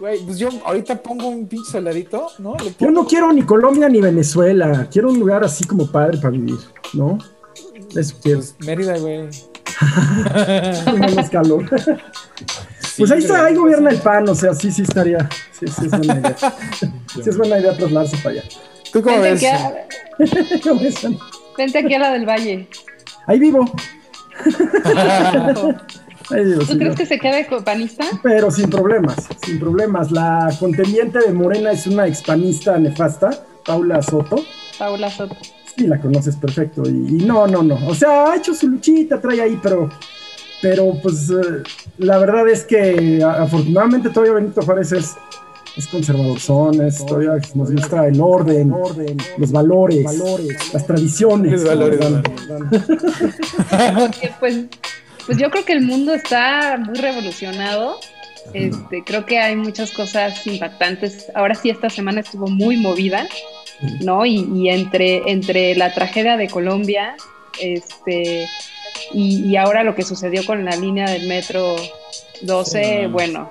[0.00, 2.56] Güey, pues yo ahorita pongo un pinche soldadito, ¿no?
[2.80, 4.88] Yo no quiero ni Colombia ni Venezuela.
[4.90, 6.58] Quiero un lugar así como padre para vivir,
[6.92, 7.18] ¿no?
[7.94, 8.40] Eso quiero.
[8.40, 9.28] Pues Mérida, güey.
[10.98, 11.64] Menos calor.
[12.98, 15.28] pues ahí está, ahí gobierna el PAN, o sea, sí, sí estaría.
[15.52, 16.36] Sí, sí, es buena idea.
[17.14, 18.44] sí, es buena idea trasladarse para allá.
[18.92, 19.42] ¿Tú cómo ves?
[20.62, 20.80] ¿Cómo
[21.56, 22.68] Vente aquí a la del Valle.
[23.26, 23.64] Ahí vivo.
[26.28, 28.04] ¿Tú crees que se quede panista?
[28.22, 30.10] Pero sin problemas, sin problemas.
[30.10, 33.30] La contendiente de Morena es una expanista nefasta,
[33.64, 34.44] Paula Soto.
[34.78, 35.36] Paula Soto.
[35.74, 36.82] Sí, la conoces perfecto.
[36.84, 37.78] Y, no, no, no.
[37.86, 39.88] O sea, ha hecho su luchita, trae ahí, pero,
[40.60, 41.62] pero pues eh,
[41.98, 45.16] la verdad es que afortunadamente todavía Benito Juárez es
[45.78, 48.74] es conservador, son, es, todavía nos gusta el orden,
[49.38, 50.04] los valores,
[50.72, 51.62] las tradiciones.
[54.40, 54.64] pues,
[55.24, 58.00] pues yo creo que el mundo está muy revolucionado.
[58.54, 61.26] Este, creo que hay muchas cosas impactantes.
[61.34, 63.28] Ahora sí, esta semana estuvo muy movida,
[64.00, 64.26] ¿no?
[64.26, 67.14] Y, entre, entre la tragedia de Colombia,
[67.60, 68.48] este,
[69.12, 71.76] y, y, ahora lo que sucedió con la línea del metro
[72.42, 73.50] 12, bueno,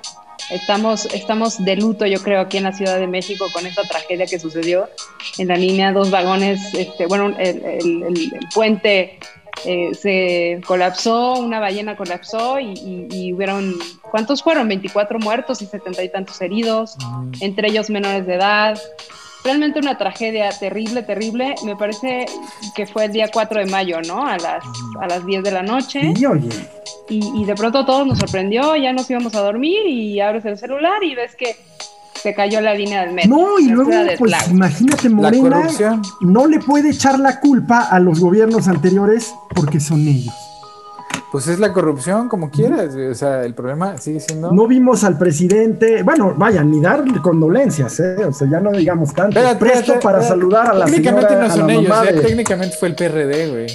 [0.50, 4.24] Estamos, estamos de luto, yo creo, aquí en la Ciudad de México con esta tragedia
[4.26, 4.88] que sucedió
[5.36, 9.18] en la línea, dos vagones, este, bueno, el, puente
[9.66, 13.74] eh, se colapsó, una ballena colapsó y, hubieron,
[14.10, 14.68] ¿cuántos fueron?
[14.68, 16.96] 24 muertos y setenta y tantos heridos,
[17.40, 18.80] entre ellos menores de edad.
[19.44, 21.54] Realmente una tragedia terrible, terrible.
[21.64, 22.26] Me parece
[22.74, 24.26] que fue el día 4 de mayo, ¿no?
[24.26, 24.64] A las,
[25.00, 26.12] a las 10 de la noche.
[26.14, 26.48] Sí, oye.
[27.08, 31.02] y, de pronto todo nos sorprendió, ya nos íbamos a dormir y abres el celular
[31.02, 31.56] y ves que
[32.18, 33.30] se cayó la línea del metro.
[33.30, 35.68] No, y luego, pues imagínate, Morena,
[36.20, 40.34] no le puede echar la culpa a los gobiernos anteriores porque son ellos.
[41.30, 42.94] Pues es la corrupción, como quieras.
[42.94, 44.50] O sea, el problema sigue siendo.
[44.50, 48.24] No vimos al presidente, bueno, vaya, ni dar condolencias, ¿eh?
[48.24, 49.38] O sea, ya no digamos tanto.
[49.58, 52.20] Presto para saludar a la Técnicamente no son ellos, ¿eh?
[52.22, 53.66] técnicamente fue el PRD, güey.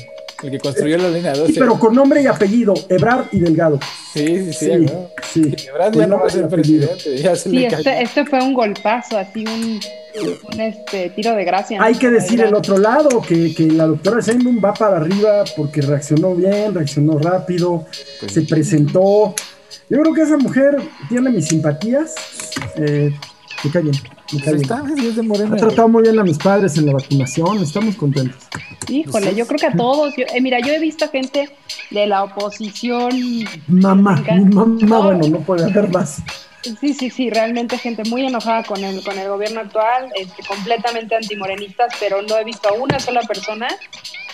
[0.44, 1.54] El que construyó la línea 12.
[1.54, 3.80] Sí, pero con nombre y apellido, Ebrard y Delgado.
[4.14, 4.88] Sí, sí,
[5.32, 5.56] sí.
[5.56, 7.18] sí, Ebrard ya no va a ser presidente.
[7.18, 9.80] Ya se sí, este, este, fue un golpazo, así un,
[10.22, 11.82] un este, tiro de gracia.
[11.82, 15.82] Hay que decir el otro lado, que, que la doctora Sheinbaum va para arriba porque
[15.82, 17.86] reaccionó bien, reaccionó rápido,
[18.20, 19.34] pues se presentó.
[19.90, 20.78] Yo creo que esa mujer
[21.10, 22.16] tiene mis simpatías.
[22.78, 23.12] Eh,
[23.64, 23.96] me cae bien.
[24.34, 28.42] Ha tratado muy bien a mis padres en la vacunación, estamos contentos.
[28.90, 30.14] Híjole, yo creo que a todos.
[30.18, 31.50] Eh, mira, yo he visto gente
[31.92, 33.12] de la oposición.
[33.68, 36.22] Mamá, mamá, bueno, no puede haber más.
[36.80, 41.16] Sí, sí, sí, realmente gente muy enojada con el, con el gobierno actual, este, completamente
[41.16, 43.68] antimorenistas, pero no he visto a una sola persona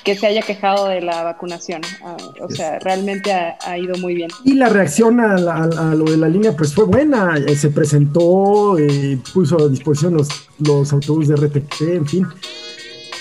[0.04, 1.82] que se haya quejado de la vacunación.
[2.04, 4.30] Ah, o sea, realmente ha, ido muy bien.
[4.44, 7.36] Y la reacción a, lo de la línea pues fue buena.
[7.38, 12.28] Eh, se presentó, eh, puso a disposición los, los autobuses de RTP, en fin.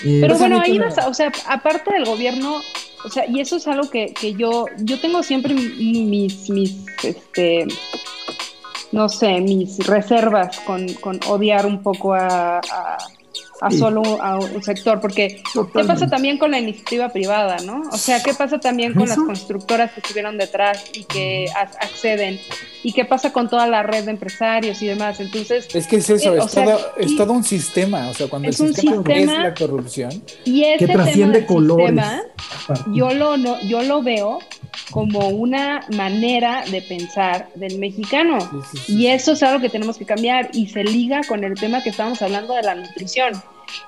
[0.05, 2.61] Eh, Pero bueno, ahí vas, o sea, aparte del gobierno,
[3.03, 7.67] o sea, y eso es algo que, que yo, yo tengo siempre mis, mis, este,
[8.91, 12.61] no sé, mis reservas con, con odiar un poco a
[13.61, 15.41] a solo a un sector, porque
[15.73, 17.83] ¿qué pasa también con la iniciativa privada, no?
[17.91, 22.39] O sea, ¿qué pasa también con las constructoras que estuvieron detrás y que acceden?
[22.83, 25.19] ¿Y qué pasa con toda la red de empresarios y demás?
[25.19, 25.67] Entonces...
[25.73, 28.59] Es que es eso, eh, es, todo, es todo un sistema, o sea, cuando es
[28.61, 30.23] el sistema, es la corrupción.
[30.45, 32.01] Y que trasciende colores.
[32.93, 34.39] yo, lo, no, yo lo veo
[34.91, 38.39] como una manera de pensar del mexicano.
[38.87, 41.89] y eso es algo que tenemos que cambiar y se liga con el tema que
[41.89, 43.33] estábamos hablando de la nutrición.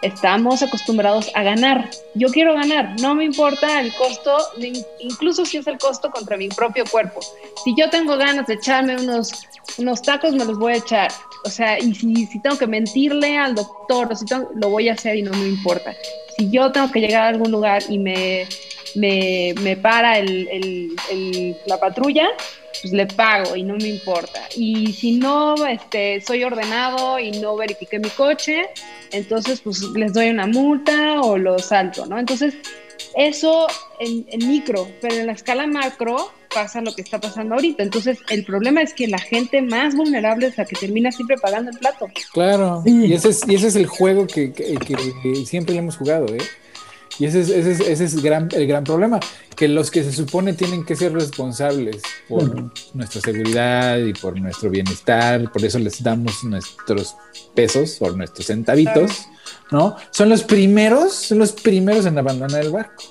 [0.02, 1.90] Estamos acostumbrados a ganar.
[2.14, 4.38] Yo quiero ganar, no me importa el costo,
[5.00, 7.20] incluso si es el costo contra mi propio cuerpo.
[7.64, 9.32] Si yo tengo ganas de echarme unos,
[9.78, 11.12] unos tacos, me los voy a echar.
[11.46, 14.94] O sea, y si, si tengo que mentirle al doctor, o si lo voy a
[14.94, 15.96] hacer y no me importa.
[16.38, 18.48] Si yo tengo que llegar a algún lugar y me
[18.96, 20.48] me, me para el,
[21.10, 22.28] el, la patrulla,
[22.82, 24.42] pues le pago y no me importa.
[24.56, 28.70] Y si no este, soy ordenado y no verifiqué mi coche,
[29.12, 32.20] entonces pues les doy una multa o lo salto, ¿no?
[32.20, 32.56] Entonces,
[33.16, 33.68] eso
[34.00, 37.84] en, en, micro, pero en la escala macro pasa lo que está pasando ahorita.
[37.84, 41.72] Entonces, el problema es que la gente más vulnerable es la que termina siempre pagando
[41.72, 42.08] el plato.
[42.34, 45.98] Claro, y, ese es, y ese es el juego que, que, que siempre le hemos
[45.98, 46.42] jugado, ¿eh?
[47.22, 49.20] Y ese es, ese ese es gran, el gran problema,
[49.56, 54.72] que los que se supone tienen que ser responsables por nuestra seguridad y por nuestro
[54.72, 57.16] bienestar, por eso les damos nuestros
[57.54, 59.28] pesos o nuestros centavitos,
[59.70, 59.96] ¿no?
[60.10, 63.04] Son los primeros, son los primeros en abandonar el barco.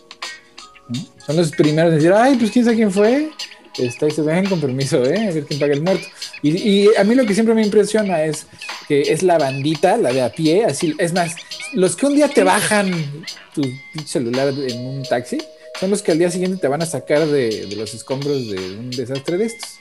[1.24, 3.30] Son los primeros en decir, ay, pues quién sabe quién fue,
[3.78, 5.28] está y se dejen con permiso, ¿eh?
[5.28, 6.06] A ver quién paga el muerto.
[6.42, 8.46] Y, y, a mí lo que siempre me impresiona es
[8.88, 11.34] que es la bandita, la de a pie, así, es más,
[11.74, 12.90] los que un día te bajan
[13.54, 13.62] tu
[14.04, 15.38] celular en un taxi,
[15.78, 18.58] son los que al día siguiente te van a sacar de, de los escombros de
[18.78, 19.80] un desastre de estos.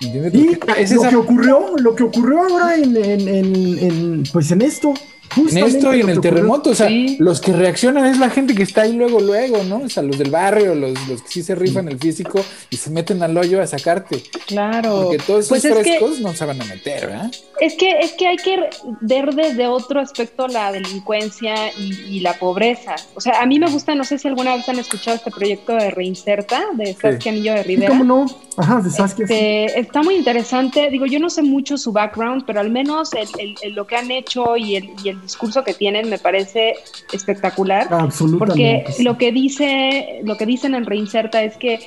[0.00, 0.32] ¿Entiendes?
[0.32, 4.94] Sí, es lo que ocurrió, lo que ocurrió ahora en, en, en, pues en esto,
[5.36, 6.88] en esto y en el terremoto, o sea,
[7.18, 9.78] los que reaccionan es la gente que está ahí luego, luego, ¿no?
[9.78, 12.90] O sea, los del barrio, los, los que sí se rifan el físico y se
[12.90, 14.22] meten al hoyo a sacarte.
[14.46, 15.02] Claro.
[15.04, 17.30] Porque todos esos pues frescos no se van a meter, ¿verdad?
[17.60, 18.58] Es que, es que hay que
[19.00, 22.96] ver desde otro aspecto la delincuencia y, la pobreza.
[23.14, 25.72] O sea, a mí me gusta, no sé si alguna vez han escuchado este proyecto
[25.74, 27.90] de Reinserta, de Saskia Anillo de Rivera.
[27.90, 28.26] ¿Cómo no?
[28.56, 29.22] Ajá, de Saskia.
[29.22, 30.90] Este, está muy interesante.
[30.90, 34.56] Digo, yo no sé mucho su background, pero al menos el, lo que han hecho
[34.56, 36.74] y el, y el discurso que tienen me parece
[37.12, 37.88] espectacular.
[37.90, 38.84] Absolutamente.
[38.84, 41.80] Porque lo que dice, lo que dicen en Reinserta es que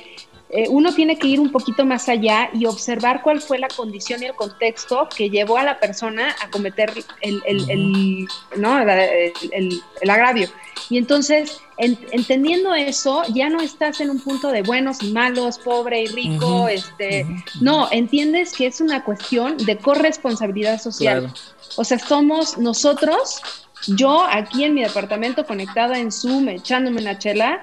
[0.54, 4.22] eh, uno tiene que ir un poquito más allá y observar cuál fue la condición
[4.22, 8.78] y el contexto que llevó a la persona a cometer el, el, ¿no?
[8.78, 10.50] el agravio.
[10.90, 16.02] Y entonces, entendiendo eso, ya no estás en un punto de buenos y malos, pobre
[16.02, 17.26] y rico, este,
[17.62, 21.32] no, entiendes que es una cuestión de corresponsabilidad social.
[21.76, 23.40] O sea, somos nosotros
[23.86, 27.60] yo aquí en mi departamento conectada en Zoom, echándome una chela,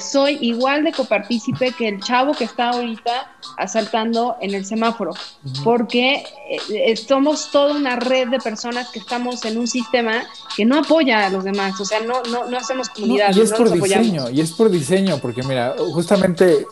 [0.00, 5.12] soy igual de copartícipe que el chavo que está ahorita asaltando en el semáforo,
[5.64, 6.24] porque
[6.70, 10.24] eh, somos toda una red de personas que estamos en un sistema
[10.56, 13.34] que no apoya a los demás, o sea, no, no, no hacemos comunidad.
[13.34, 16.66] y es por diseño, y es por diseño, porque mira, justamente,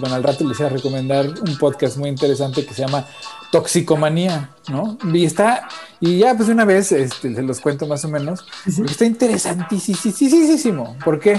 [0.00, 3.06] bueno, al rato les voy a recomendar un podcast muy interesante que se llama
[3.52, 4.96] Toxicomanía, ¿no?
[5.12, 5.68] Y está,
[6.00, 10.96] y ya pues una vez, este, se los cuento más o menos, está interesantísimo.
[11.04, 11.38] ¿Por qué?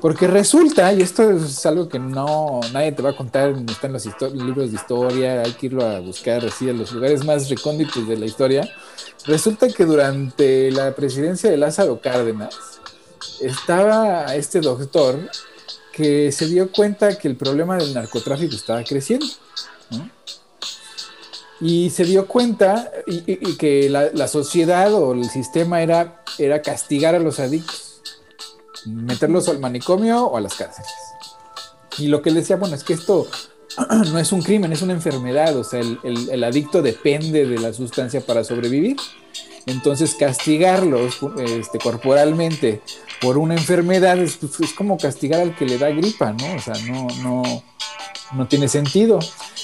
[0.00, 3.92] Porque resulta, y esto es algo que no, nadie te va a contar, está en
[3.92, 8.08] los libros de historia, hay que irlo a buscar así en los lugares más recónditos
[8.08, 8.68] de la historia,
[9.26, 12.56] resulta que durante la presidencia de Lázaro Cárdenas,
[13.40, 15.16] estaba este doctor
[15.92, 19.26] que se dio cuenta que el problema del narcotráfico estaba creciendo,
[19.90, 20.21] ¿no?
[21.64, 27.20] Y se dio cuenta y, que la, sociedad o el sistema era, era castigar a
[27.20, 28.02] los adictos,
[28.84, 30.90] meterlos al manicomio o a las cárceles.
[31.98, 33.28] Y lo que él decía, bueno, es que esto
[34.12, 38.20] no es un crimen, es una enfermedad, o sea, el, adicto depende de la sustancia
[38.20, 38.96] para sobrevivir.
[39.66, 42.80] Entonces, castigarlos este, corporalmente
[43.20, 46.54] por una enfermedad es, pues, es, como castigar al que le da gripa, ¿no?
[46.56, 47.62] O sea, no, no,
[48.34, 49.18] no tiene sentido.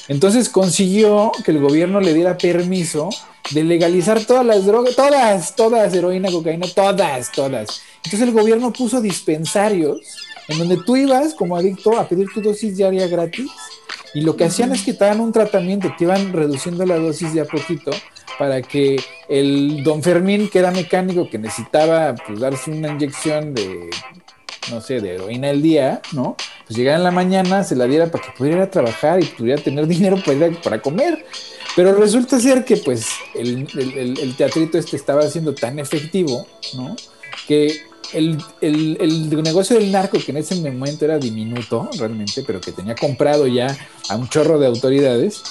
[0.08, 3.10] Entonces consiguió que el gobierno le diera permiso
[3.50, 7.82] de legalizar todas las drogas, todas, todas, heroína, cocaína, todas, todas.
[8.04, 10.00] Entonces el gobierno puso dispensarios
[10.48, 13.50] en donde tú ibas como adicto a pedir tu dosis diaria gratis
[14.14, 17.34] y lo que hacían es que te daban un tratamiento, te iban reduciendo la dosis
[17.34, 17.90] de a poquito
[18.38, 23.90] para que el don Fermín, que era mecánico, que necesitaba pues, darse una inyección de
[24.70, 26.36] no sé, de heroína al día, ¿no?
[26.66, 29.86] Pues llegara en la mañana, se la diera para que pudiera trabajar y pudiera tener
[29.88, 31.24] dinero para, para comer.
[31.76, 36.96] Pero resulta ser que pues el, teatrito este estaba siendo tan efectivo, ¿no?
[37.46, 37.82] Que
[38.12, 43.46] el, negocio del narco, que en ese momento era diminuto realmente, pero que tenía comprado
[43.46, 43.76] ya
[44.08, 45.42] a un chorro de autoridades,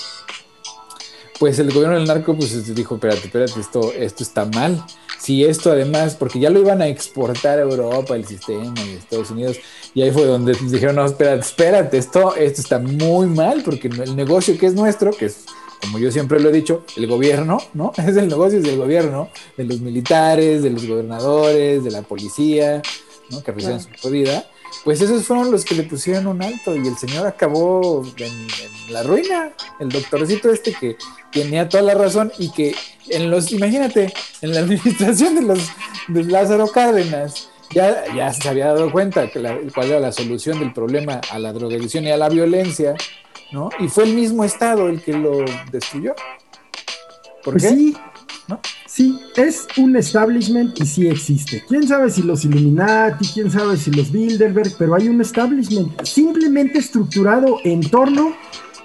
[1.40, 4.84] pues el gobierno del narco pues dijo, espérate, espérate, esto, esto está mal.
[5.20, 9.32] Si esto además, porque ya lo iban a exportar a Europa, el sistema y Estados
[9.32, 9.58] Unidos,
[9.94, 14.16] y ahí fue donde dijeron, no, espérate, espérate, esto, esto está muy mal, porque el
[14.16, 15.46] negocio que es nuestro, que es,
[15.82, 17.92] como yo siempre lo he dicho, el gobierno, ¿no?
[17.98, 22.82] Es el negocio del gobierno, de los militares, de los gobernadores, de la policía,
[23.30, 23.44] ¿no?
[23.44, 24.46] Que reciben su vida
[24.84, 28.48] pues esos fueron los que le pusieron un alto y el señor acabó en,
[28.90, 29.52] la ruina.
[29.80, 30.96] El doctorcito este que
[31.32, 32.74] tenía toda la razón y que
[33.10, 35.60] en los, imagínate, en la administración de los
[36.08, 39.42] de Lázaro Cárdenas, ya, ya se había dado cuenta que
[39.74, 42.96] cuál era la solución del problema a la drogadicción y a la violencia,
[43.52, 43.70] ¿no?
[43.80, 46.16] Y fue el mismo Estado el que lo destruyó.
[47.44, 47.70] ¿Por pues qué?
[47.70, 47.98] Sí,
[48.48, 48.60] ¿no?
[48.86, 51.64] Sí, es un establishment y sí existe.
[51.68, 56.80] Quién sabe si los Illuminati, quién sabe si los Bilderberg, pero hay un establishment simplemente
[56.80, 58.34] estructurado en torno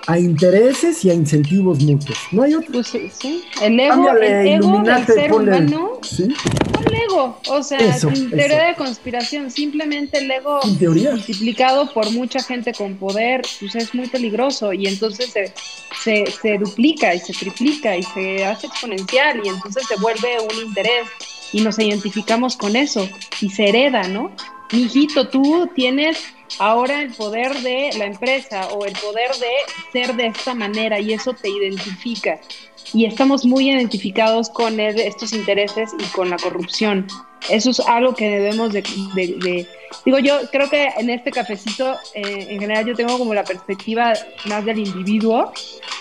[0.07, 2.19] a intereses y a incentivos mutuos.
[2.33, 2.73] No hay otro.
[2.73, 5.99] Pues sí, El ego, el ego del ser humano.
[6.03, 6.29] ¿sí?
[6.87, 7.38] El ego.
[7.49, 13.43] O sea, sin teoría de conspiración, simplemente el ego multiplicado por mucha gente con poder,
[13.61, 15.53] pues es muy peligroso y entonces se,
[16.03, 20.67] se, se duplica y se triplica y se hace exponencial y entonces se vuelve un
[20.67, 21.07] interés
[21.53, 23.09] y nos identificamos con eso
[23.41, 24.33] y se hereda, ¿no?
[24.73, 26.19] Mijito, tú tienes
[26.59, 29.53] ahora el poder de la empresa o el poder de
[29.93, 32.41] ser de esta manera y eso te identifica.
[32.93, 37.07] Y estamos muy identificados con estos intereses y con la corrupción.
[37.49, 38.83] Eso es algo que debemos de,
[40.05, 44.12] digo yo creo que en este cafecito eh, en general yo tengo como la perspectiva
[44.45, 45.53] más del individuo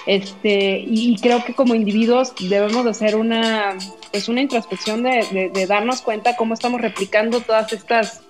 [0.06, 3.76] este y, creo que como individuos debemos de hacer una
[4.12, 8.22] pues una introspección de, de darnos cuenta cómo estamos replicando todas estas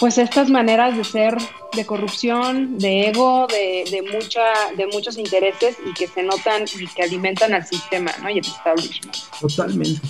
[0.00, 1.36] pues estas maneras de ser
[1.74, 4.42] de corrupción, de ego, de, de, mucha,
[4.76, 8.30] de muchos intereses y que se notan y que alimentan al sistema, ¿no?
[8.30, 9.16] Y el establishment.
[9.40, 10.00] Totalmente.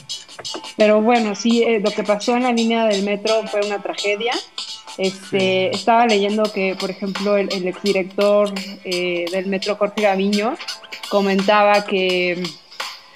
[0.76, 4.32] Pero bueno, sí, eh, lo que pasó en la línea del metro fue una tragedia.
[4.98, 8.52] Este, Estaba leyendo que, por ejemplo, el, el exdirector
[8.84, 10.56] eh, del metro, Jorge Gaviño,
[11.08, 12.42] comentaba que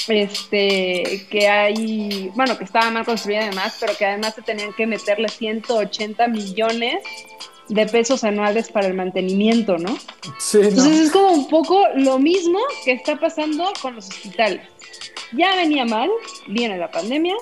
[0.07, 4.87] este, que hay, bueno, que estaba mal construida además, pero que además se tenían que
[4.87, 6.97] meterle 180 millones
[7.69, 9.99] de pesos anuales para el mantenimiento, ¿no?
[10.39, 14.63] Sí, Entonces es como un poco lo mismo que está pasando con los hospitales.
[15.33, 16.09] Ya venía mal,
[16.47, 17.35] viene la pandemia,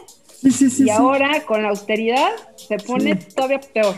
[0.42, 3.96] y ahora con la austeridad se pone todavía peor.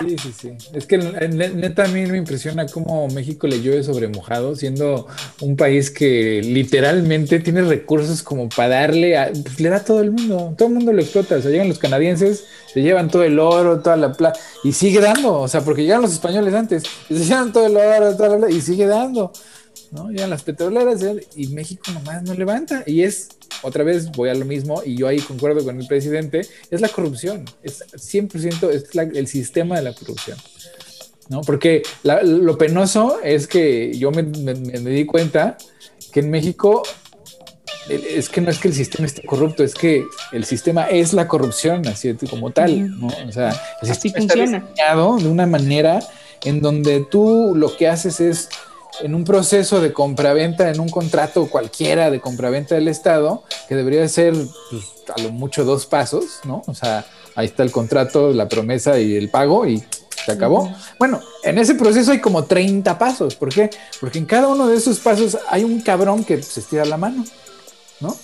[0.00, 0.52] Sí, sí, sí.
[0.74, 5.06] Es que neta a mí me impresiona cómo México le llueve sobre mojado, siendo
[5.40, 10.00] un país que literalmente tiene recursos como para darle, a, pues, le da a todo
[10.00, 11.36] el mundo, todo el mundo lo explota.
[11.36, 15.00] O sea, llegan los canadienses, se llevan todo el oro, toda la plata, y sigue
[15.00, 18.30] dando, o sea, porque llegaron los españoles antes, y se llevan todo el oro, toda
[18.30, 19.32] la plata, y sigue dando.
[19.94, 20.10] ¿No?
[20.10, 21.00] Llegan las petroleras
[21.36, 22.82] y México nomás no levanta.
[22.84, 23.28] Y es,
[23.62, 26.88] otra vez voy a lo mismo, y yo ahí concuerdo con el presidente, es la
[26.88, 30.36] corrupción, es 100% es el sistema de la corrupción.
[31.28, 31.40] ¿no?
[31.42, 35.56] Porque lo penoso es que yo me, di cuenta
[36.12, 36.82] que en México
[37.88, 41.28] es que no es que el sistema esté corrupto, es que el sistema es la
[41.28, 43.08] corrupción, así como tal, ¿no?
[43.28, 46.00] O sea, el sistema está diseñado de una manera
[46.44, 48.48] en donde tú lo que haces es
[49.00, 54.06] en un proceso de compraventa, en un contrato cualquiera de compraventa del Estado, que debería
[54.08, 54.34] ser
[54.70, 54.84] pues,
[55.14, 56.62] a lo mucho dos pasos, ¿no?
[56.66, 59.82] O sea, ahí está el contrato, la promesa y el pago y
[60.24, 60.72] se acabó.
[60.98, 63.34] Bueno, en ese proceso hay como 30 pasos.
[63.34, 63.70] ¿Por qué?
[64.00, 67.24] Porque en cada uno de esos pasos hay un cabrón que se estira la mano,
[68.00, 68.16] ¿no?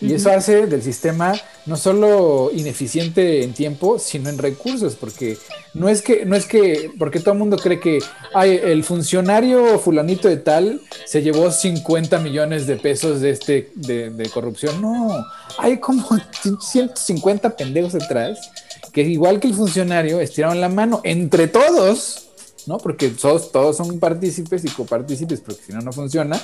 [0.00, 1.34] Y eso hace del sistema
[1.66, 5.36] no solo ineficiente en tiempo, sino en recursos, porque
[5.74, 7.98] no es que, no es que, porque todo el mundo cree que
[8.32, 14.30] ay, el funcionario fulanito de tal se llevó 50 millones de pesos de este de,
[14.32, 14.80] corrupción.
[14.80, 15.24] No,
[15.58, 16.02] hay como
[16.60, 18.50] 150 pendejos detrás
[18.92, 22.28] que igual que el funcionario estiraron la mano entre todos,
[22.66, 22.78] ¿no?
[22.78, 26.40] Porque todos, todos son partícipes y copartícipes, porque si no, no funciona,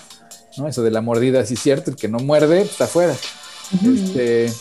[0.57, 0.69] ¿no?
[0.69, 3.17] Eso de la mordida, sí es cierto, el que no muerde está afuera.
[3.73, 4.53] Este,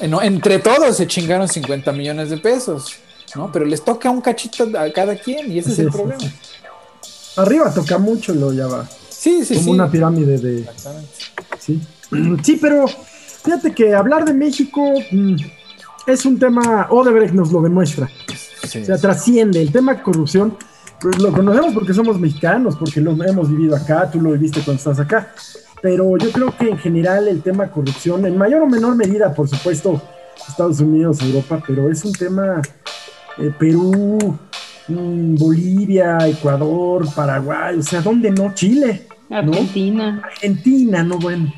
[0.00, 2.96] entre todos se chingaron 50 millones de pesos,
[3.34, 3.50] ¿no?
[3.52, 6.22] Pero les toca un cachito a cada quien y ese es el problema.
[7.36, 8.88] Arriba toca mucho, lo ya va.
[9.08, 10.68] Sí, sí, Como una pirámide de.
[11.58, 11.80] Sí.
[12.42, 15.36] sí, pero fíjate que hablar de México mm,
[16.06, 18.10] es un tema, Odebrecht nos lo demuestra.
[18.64, 19.60] o sea, trasciende.
[19.60, 20.56] El tema corrupción,
[21.00, 24.78] pues lo conocemos porque somos mexicanos, porque lo hemos vivido acá, tú lo viviste cuando
[24.78, 25.32] estás acá
[25.82, 29.48] pero yo creo que en general el tema corrupción, en mayor o menor medida, por
[29.48, 30.00] supuesto,
[30.48, 32.60] Estados Unidos, Europa, pero es un tema
[33.38, 34.38] eh, Perú,
[34.88, 38.54] mm, Bolivia, Ecuador, Paraguay, o sea, ¿dónde no?
[38.54, 39.06] Chile.
[39.30, 40.22] Argentina.
[40.24, 41.52] Argentina, no bueno.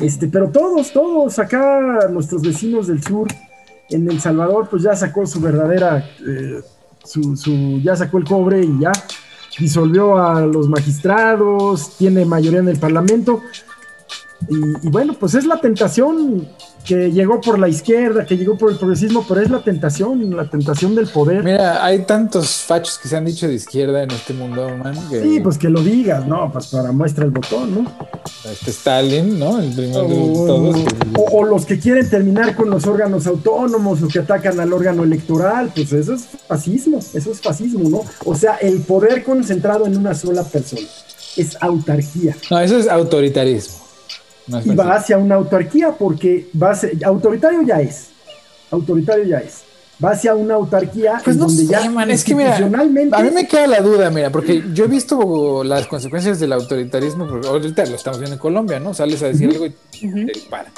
[0.00, 3.28] Este, pero todos, todos, acá nuestros vecinos del sur,
[3.90, 6.60] en El Salvador, pues ya sacó su verdadera, eh,
[7.04, 8.92] su, su, ya sacó el cobre y ya
[9.58, 13.42] disolvió a los magistrados, tiene mayoría en el Parlamento.
[14.48, 16.48] Y, bueno, pues es la tentación
[16.84, 20.48] que llegó por la izquierda, que llegó por el progresismo, pero es la tentación, la
[20.48, 21.44] tentación del poder.
[21.44, 24.96] Mira, hay tantos fachos que se han dicho de izquierda en este mundo, man.
[25.10, 26.50] Sí, pues que lo digas, ¿no?
[26.50, 27.92] Pues para muestra el botón, ¿no?
[28.50, 29.60] Este Stalin, ¿no?
[29.60, 30.76] El primero de todos.
[31.32, 35.70] O, los que quieren terminar con los órganos autónomos, los que atacan al órgano electoral,
[35.74, 38.04] pues eso es fascismo, eso es fascismo, ¿no?
[38.24, 40.88] O sea, el poder concentrado en una sola persona.
[41.36, 42.36] Es autarquía.
[42.50, 43.89] No, eso es autoritarismo
[44.46, 48.10] y va hacia una autarquía porque va a autoritario ya es,
[48.70, 49.69] autoritario ya es.
[50.02, 53.80] Va hacia una autarquía pues donde ya es que mira, a mí me queda la
[53.80, 58.36] duda, mira, porque yo he visto las consecuencias del autoritarismo, porque ahorita lo estamos viendo
[58.36, 58.94] en Colombia, ¿no?
[58.94, 60.70] Sales a decir algo y te para.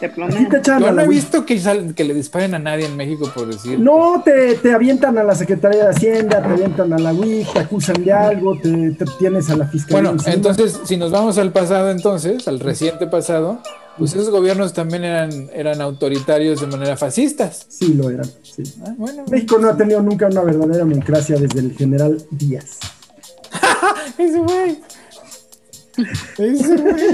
[0.00, 1.60] Yo no he visto que,
[1.94, 3.78] que, le disparen a nadie en México por decir.
[3.78, 7.58] No, te, te, avientan a la Secretaría de Hacienda, te avientan a la UIC, te
[7.60, 10.10] acusan de algo, te, tienes a la fiscalía.
[10.10, 13.60] Bueno, entonces, si nos vamos al pasado, entonces, al reciente pasado,
[13.98, 17.66] pues esos gobiernos también eran, eran autoritarios de manera fascistas.
[17.68, 18.30] Sí, lo eran.
[18.42, 18.62] Sí.
[18.84, 18.94] Ah,
[19.30, 22.78] México no ha tenido nunca una verdadera democracia desde el general Díaz.
[24.18, 24.78] Ese güey.
[26.38, 27.04] Ese güey.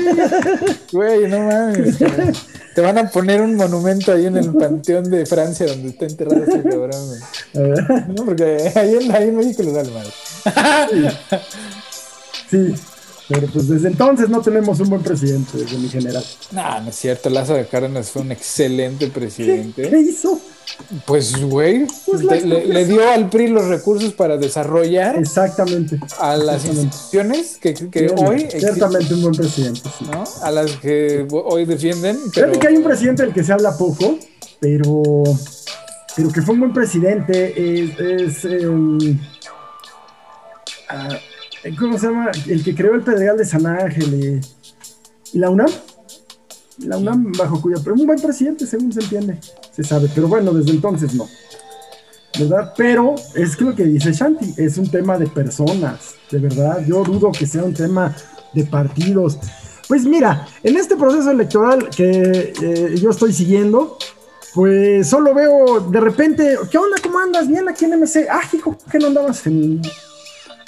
[0.93, 1.99] Güey, no mames.
[2.75, 6.45] Te van a poner un monumento ahí en el panteón de Francia donde está enterrado
[6.45, 8.15] ese cabrón.
[8.15, 10.07] No, porque ahí en, ahí en México lo da el mal.
[12.49, 12.75] Sí.
[13.29, 16.25] Pero pues desde entonces no tenemos un buen presidente, desde mi general.
[16.51, 17.29] No, no es cierto.
[17.29, 19.89] Lázaro Cárdenas fue un excelente presidente.
[19.89, 20.41] ¿Qué, hizo?
[21.05, 27.59] Pues, güey, pues le, dio al PRI los recursos para desarrollar exactamente a las instituciones
[27.61, 30.25] que, que hoy ciertamente un buen presidente ¿no?
[30.43, 32.53] a las que hoy defienden pero...
[32.53, 34.19] que hay un presidente del que se habla poco
[34.61, 35.25] pero
[36.15, 39.19] pero que fue un buen presidente es, em,
[40.91, 41.19] ah,
[41.79, 42.31] ¿cómo se llama?
[42.47, 44.43] el que creó el Pedregal de San Ángel
[45.33, 45.71] y la UNAM
[46.79, 49.39] la UNAM bajo cuya pero un buen presidente según se entiende
[49.79, 51.29] se sabe, pero bueno, desde entonces no.
[52.37, 52.75] ¿Verdad?
[52.77, 56.85] Pero es que lo que dice Shanti, es un tema de personas, de verdad.
[56.85, 58.13] Yo dudo que sea un tema
[58.55, 59.39] de partidos.
[59.87, 63.97] Pues mira, en este proceso electoral que eh, yo estoy siguiendo,
[64.53, 66.97] pues solo veo de repente, ¿qué onda?
[67.01, 67.47] ¿Cómo andas?
[67.47, 68.27] Bien aquí en MC.
[68.29, 69.81] Ah, hijo, ¿qué no andabas en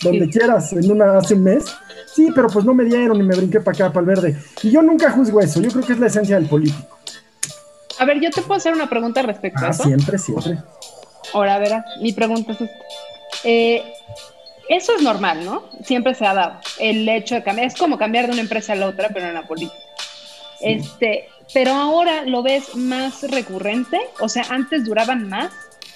[0.02, 1.64] donde quieras en una hace un mes?
[2.14, 4.36] Sí, pero pues no me dieron y me brinqué para acá, para el verde.
[4.62, 6.98] Y yo nunca juzgo eso, yo creo que es la esencia del político.
[7.98, 9.84] A ver, yo te puedo hacer una pregunta respecto a ah, eso.
[9.84, 10.58] Siempre, siempre.
[11.34, 12.58] Ahora, verás, mi pregunta es
[13.44, 13.82] eh,
[14.70, 15.64] eso es normal, ¿no?
[15.84, 16.60] Siempre se ha dado.
[16.78, 19.34] El hecho de cambiar, es como cambiar de una empresa a la otra, pero en
[19.34, 19.76] la política.
[20.60, 25.50] Este, pero ahora lo ves más recurrente, o sea, antes duraban más,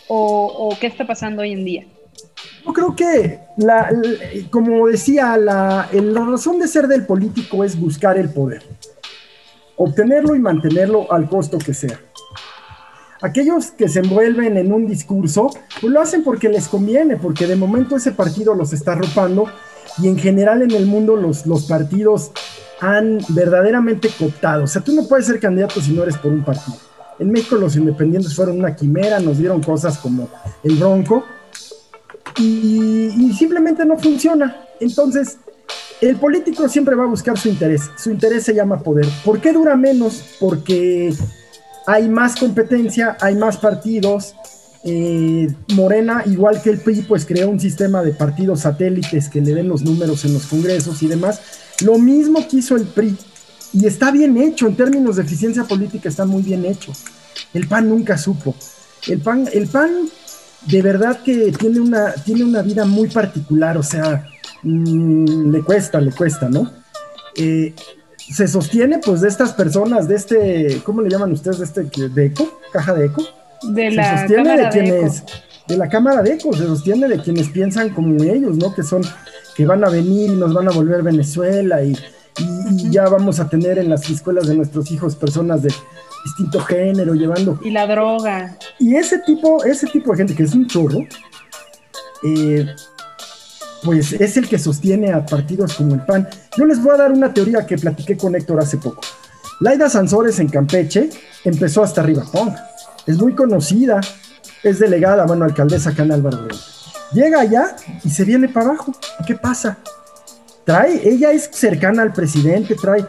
[0.08, 1.84] o, qué está pasando hoy en día.
[2.64, 3.90] Yo creo que, la,
[4.50, 8.62] como decía, la, la razón de ser del político es buscar el poder,
[9.76, 12.00] obtenerlo y mantenerlo al costo que sea.
[13.20, 15.50] Aquellos que se envuelven en un discurso,
[15.80, 19.46] pues lo hacen porque les conviene, porque de momento ese partido los está arropando
[19.98, 22.32] y en general en el mundo los, los partidos
[22.80, 24.64] han verdaderamente cooptado.
[24.64, 26.76] O sea, tú no puedes ser candidato si no eres por un partido.
[27.18, 30.28] En México los independientes fueron una quimera, nos dieron cosas como
[30.62, 31.24] el Bronco
[32.38, 34.66] y, simplemente no funciona.
[34.80, 35.38] Entonces,
[36.00, 37.82] el político siempre va a buscar su interés.
[37.96, 39.06] Su interés se llama poder.
[39.24, 40.22] ¿Por qué dura menos?
[40.40, 41.14] Porque
[41.86, 44.34] hay más competencia, hay más partidos.
[44.84, 49.54] Eh, Morena, igual que el PRI, pues creó un sistema de partidos satélites que le
[49.54, 51.40] den los números en los congresos y demás.
[51.80, 53.16] Lo mismo que hizo el PRI.
[53.72, 56.92] Y está bien hecho, en términos de eficiencia política está muy bien hecho.
[57.52, 58.54] El PAN nunca supo.
[59.08, 60.08] El PAN, el PAN
[60.66, 64.26] de verdad que tiene una, tiene una vida muy particular, o sea,
[64.62, 66.70] mm, le cuesta, le cuesta, ¿no?
[67.36, 67.74] Eh,
[68.16, 71.58] se sostiene pues de estas personas, de este, ¿cómo le llaman ustedes?
[71.58, 73.22] De este, de eco, caja de eco.
[73.62, 75.22] De la se sostiene de quienes,
[75.68, 78.74] de, la cámara de eco, se sostiene de quienes piensan como ellos, ¿no?
[78.74, 79.02] Que son,
[79.54, 81.96] que van a venir y nos van a volver Venezuela y,
[82.38, 85.72] y, ya vamos a tener en las escuelas de nuestros hijos personas de
[86.24, 87.58] distinto género llevando.
[87.62, 88.56] Y la droga.
[88.78, 91.00] Y ese tipo, ese tipo de gente que es un chorro,
[92.24, 92.66] eh,
[93.84, 96.26] pues es el que sostiene a partidos como el PAN.
[96.56, 99.00] Yo les voy a dar una teoría que platiqué con Héctor hace poco.
[99.60, 101.10] Laida Sansores en Campeche
[101.44, 102.24] empezó hasta arriba.
[103.06, 104.00] es muy conocida,
[104.62, 106.48] es delegada, bueno, alcaldesa acá en Álvaro
[107.12, 108.92] Llega allá y se viene para abajo.
[109.26, 109.78] ¿Qué pasa?
[110.64, 113.04] Trae, ella es cercana al presidente, trae.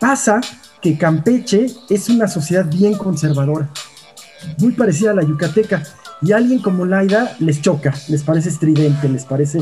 [0.00, 0.40] Pasa
[0.84, 3.70] que Campeche es una sociedad bien conservadora,
[4.58, 5.82] muy parecida a la yucateca.
[6.22, 9.58] Y alguien como Laida les choca, les parece estridente, les parece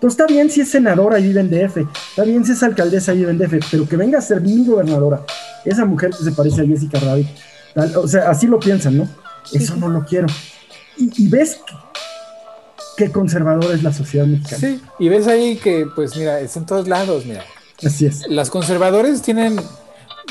[0.00, 3.12] entonces está bien si es senadora y vive en DF, está bien si es alcaldesa
[3.12, 5.20] y vive en DF, pero que venga a ser mi gobernadora.
[5.62, 7.26] Esa mujer que se parece a Jessica Rabbit.
[7.96, 9.06] o sea, así lo piensan, ¿no?
[9.52, 10.26] Eso no lo quiero.
[10.96, 11.60] Y, ves
[12.96, 14.58] qué conservadora es la sociedad mexicana.
[14.58, 17.44] Sí, y ves ahí que, pues mira, es en todos lados, mira.
[17.84, 18.26] Así es.
[18.26, 19.60] Las conservadores tienen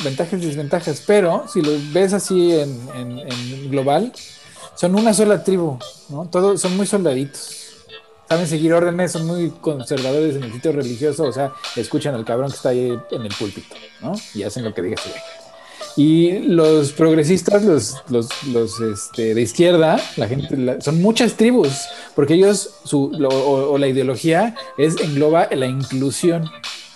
[0.04, 4.12] ventajas y desventajas, pero si lo ves así en, en global,
[4.76, 5.78] son una sola tribu,
[6.10, 6.28] ¿no?
[6.30, 7.60] Todos son muy soldaditos
[8.30, 12.52] saben seguir órdenes, son muy conservadores en el sitio religioso, o sea, escuchan al cabrón
[12.52, 14.14] que está ahí en el púlpito, ¿no?
[14.36, 15.10] Y hacen lo que diga su
[16.00, 22.36] Y los progresistas, los, los, los este, de izquierda, la gente, son muchas tribus, porque
[22.36, 26.48] ellos, su, o, la ideología es engloba la inclusión.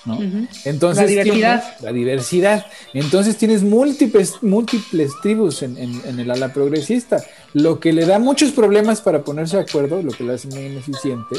[0.05, 0.19] ¿No?
[0.65, 1.63] Entonces, la diversidad.
[1.81, 2.65] la diversidad.
[2.93, 7.23] Entonces tienes múltiples, múltiples tribus en, en, el ala progresista,
[7.53, 10.65] lo que le da muchos problemas para ponerse de acuerdo, lo que lo hace muy
[10.65, 11.35] ineficiente,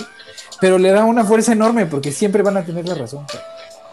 [0.60, 3.26] pero le da una fuerza enorme porque siempre van a tener la razón.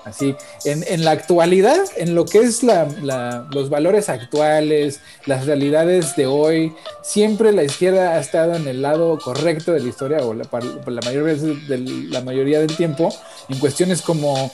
[0.04, 0.36] Así,
[0.66, 6.16] en, en, la actualidad, en lo que es la, la, los valores actuales, las realidades
[6.16, 6.74] de hoy,
[7.04, 11.02] siempre la izquierda ha estado en el lado correcto de la historia, o la, la,
[11.02, 11.78] mayor de
[12.10, 13.14] la mayoría del tiempo,
[13.48, 14.52] en cuestiones como,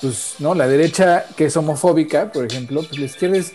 [0.00, 0.54] pues, ¿no?
[0.54, 3.52] La derecha que es homofóbica, por ejemplo, pues la izquierda es,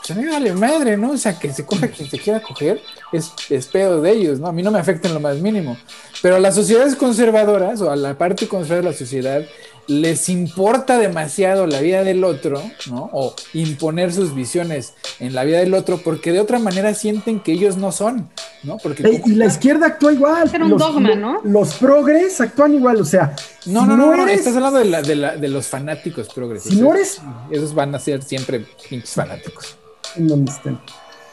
[0.00, 1.10] pues a mí vale madre, ¿no?
[1.10, 2.80] O sea, que se coja quien se quiera coger,
[3.12, 4.46] es, es pedo de ellos, ¿no?
[4.46, 5.76] A mí no me afecta en lo más mínimo.
[6.22, 9.42] Pero a las sociedades conservadoras, o a la parte conservadora de la sociedad,
[9.90, 13.10] les importa demasiado la vida del otro, ¿no?
[13.12, 17.50] O imponer sus visiones en la vida del otro, porque de otra manera sienten que
[17.50, 18.30] ellos no son,
[18.62, 18.76] ¿no?
[18.78, 20.46] Porque y la izquierda actúa igual.
[20.46, 21.40] Es un dogma, ¿no?
[21.42, 23.34] Los progres actúan igual, o sea.
[23.66, 26.62] No, no, no, estás hablando de, los fanáticos progres.
[26.62, 27.20] Si no eres.
[27.50, 29.76] Esos van a ser siempre pinches fanáticos.
[30.14, 30.78] En donde estén.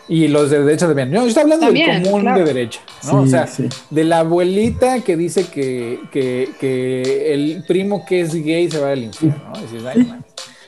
[0.09, 1.11] Y los de derecha también.
[1.11, 3.21] No, yo estoy hablando del común de derecha, ¿no?
[3.21, 3.47] o sea,
[3.89, 8.91] de la abuelita que dice que, que, que, el primo que es gay se va
[8.91, 10.23] al infierno, ¿no?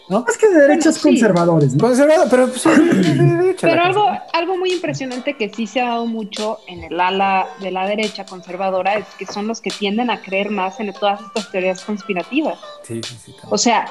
[0.10, 0.24] ¿No?
[0.24, 1.88] Más que de derechos conservadores, ¿no?
[1.88, 2.64] Conservador, pero pues,
[3.62, 7.72] Pero algo, algo muy impresionante que sí se ha dado mucho en el ala de
[7.72, 11.52] la derecha conservadora es que son los que tienden a creer más en todas estas
[11.52, 12.58] teorías conspirativas.
[12.84, 13.36] Sí, sí, sí.
[13.50, 13.86] O sea,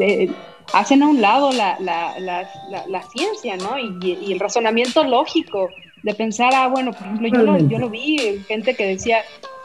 [0.00, 0.30] eh,
[0.72, 3.78] hacen a un lado la, la, la, ciencia, ¿no?
[3.78, 5.70] Y, y, el razonamiento lógico
[6.02, 9.22] de pensar, ah, bueno, por ejemplo, yo lo, yo lo vi, gente que decía,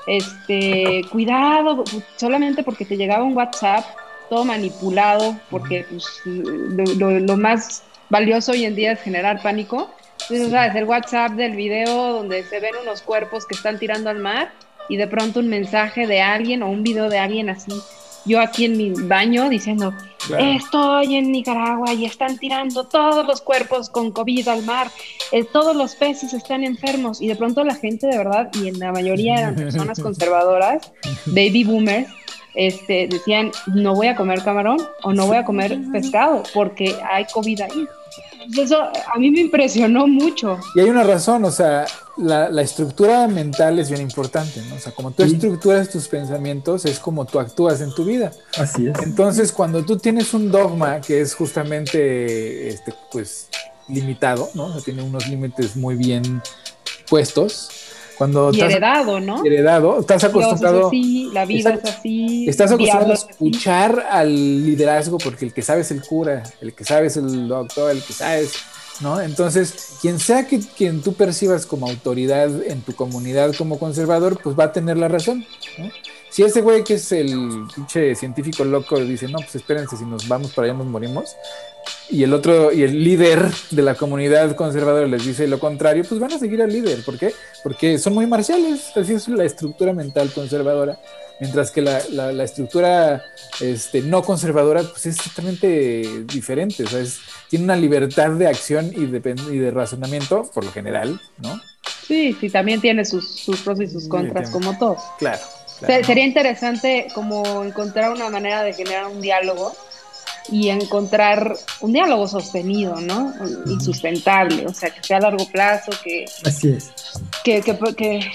[0.08, 1.84] este, cuidado,
[2.16, 3.86] solamente porque te llegaba un WhatsApp
[4.30, 9.90] todo manipulado, porque pues, lo, más valioso hoy en día es generar pánico.
[10.24, 10.76] Entonces, ¿sabes?
[10.76, 14.52] El WhatsApp del video donde se ven unos cuerpos que están tirando al mar
[14.90, 17.72] y de pronto un mensaje de alguien o un video de alguien así.
[18.26, 19.94] Yo aquí en mi baño diciendo,
[20.38, 24.92] estoy en Nicaragua y están tirando todos los cuerpos con COVID al mar,
[25.32, 28.80] eh, todos los peces están enfermos y de pronto la gente de verdad, y en
[28.80, 30.92] la mayoría eran personas conservadoras,
[31.28, 32.10] baby boomers,
[32.60, 37.26] este, decían, no voy a comer camarón o no voy a comer pescado porque hay
[37.34, 37.88] COVID ahí.
[38.58, 40.60] Eso a mí me impresionó mucho.
[40.76, 41.86] Y hay una razón, o sea,
[42.18, 44.76] la, estructura mental es bien importante, ¿no?
[44.76, 48.34] O sea, como tú estructuras tus pensamientos, es como tú actúas en tu vida.
[48.58, 49.00] Así es.
[49.04, 53.48] Entonces, cuando tú tienes un dogma que es justamente, este, pues,
[53.88, 54.66] limitado, ¿no?
[54.66, 56.42] O sea, tiene unos límites muy bien
[57.10, 57.70] puestos,
[58.20, 59.46] cuando y heredado, ¿no?
[59.46, 60.92] Heredado, estás acostumbrado.
[61.32, 62.50] la vida es así.
[62.50, 66.84] Estás acostumbrado a escuchar al liderazgo porque el que sabe es el cura, el que
[66.84, 68.56] sabe es el doctor, el que sabe es,
[69.00, 69.22] ¿no?
[69.22, 74.54] Entonces, quien sea que quien tú percibas como autoridad en tu comunidad como conservador, pues
[74.60, 75.46] va a tener la razón,
[75.78, 75.90] ¿no?
[76.30, 80.28] Si ese güey que es el pinche científico loco dice, no, pues espérense, si nos
[80.28, 81.36] vamos para allá nos morimos,
[82.10, 86.20] y el otro, y el líder de la comunidad conservadora les dice lo contrario, pues
[86.20, 87.04] van a seguir al líder.
[87.04, 87.34] ¿Por qué?
[87.64, 91.00] Porque son muy marciales, así es la estructura mental conservadora.
[91.40, 93.24] Mientras que la, la, estructura
[93.62, 97.02] este, no conservadora pues es totalmente diferente, o sea,
[97.50, 101.62] tiene una libertad de acción y de, y de razonamiento, por lo general, ¿no?
[102.06, 105.00] Sí, sí, también tiene sus, sus pros y sus contras, como todos.
[105.18, 105.40] Claro.
[105.86, 109.74] Sería interesante como encontrar una manera de generar un diálogo
[110.52, 113.34] y encontrar un diálogo sostenido, ¿no?
[113.68, 116.92] Y sustentable, o sea, que sea a largo plazo, que, Así es.
[117.44, 117.78] que, que,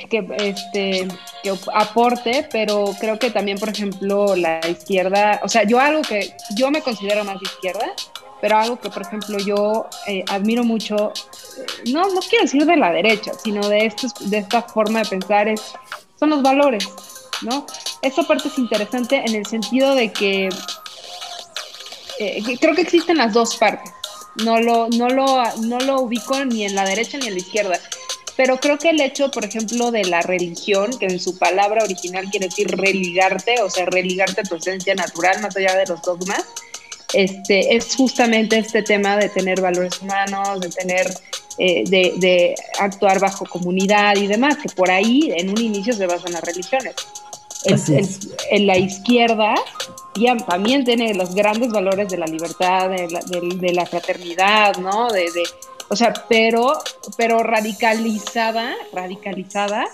[0.08, 1.08] que, este,
[1.42, 6.34] que aporte, pero creo que también, por ejemplo, la izquierda, o sea, yo algo que
[6.56, 7.86] yo me considero más izquierda,
[8.40, 11.12] pero algo que, por ejemplo, yo eh, admiro mucho,
[11.58, 15.08] eh, no, no quiero decir de la derecha, sino de, estos, de esta forma de
[15.08, 15.62] pensar, es,
[16.18, 16.86] son los valores,
[17.44, 17.66] ¿no?
[18.02, 20.48] Esta parte es interesante en el sentido de que
[22.18, 23.92] eh, creo que existen las dos partes.
[24.44, 27.80] No lo, no, lo, no lo ubico ni en la derecha ni en la izquierda.
[28.36, 32.28] Pero creo que el hecho, por ejemplo, de la religión, que en su palabra original
[32.30, 36.44] quiere decir religarte, o sea, religarte a tu esencia natural más allá de los dogmas,
[37.12, 41.06] este, es justamente este tema de tener valores humanos, de tener,
[41.58, 46.06] eh, de, de, actuar bajo comunidad y demás, que por ahí en un inicio se
[46.06, 46.94] basan las religiones.
[47.64, 49.54] En la izquierda
[50.16, 55.10] y también tiene los grandes valores de la libertad, de la, de, la fraternidad, ¿no?
[55.10, 55.42] De, de,
[55.88, 56.72] o sea, pero,
[57.16, 59.86] pero radicalizada, radicalizada,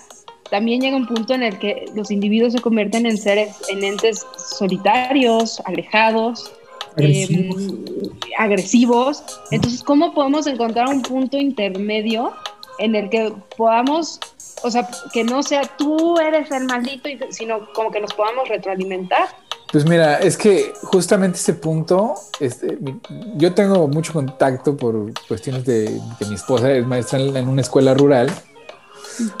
[0.51, 4.25] también llega un punto en el que los individuos se convierten en seres, en entes
[4.37, 6.51] solitarios, alejados,
[8.37, 9.19] agresivos.
[9.19, 12.33] Em, Entonces, ¿cómo podemos encontrar un punto intermedio
[12.79, 14.19] en el que podamos,
[14.63, 19.29] o sea, que no sea tú eres el maldito, sino como que nos podamos retroalimentar?
[19.71, 22.77] Pues mira, es que justamente ese punto, este,
[23.35, 27.93] yo tengo mucho contacto por cuestiones de que mi esposa es maestra en una escuela
[27.93, 28.29] rural,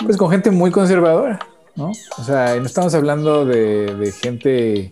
[0.05, 1.39] pues con gente muy conservadora,
[1.75, 1.91] ¿no?
[2.17, 4.91] O sea, no estamos hablando de, gente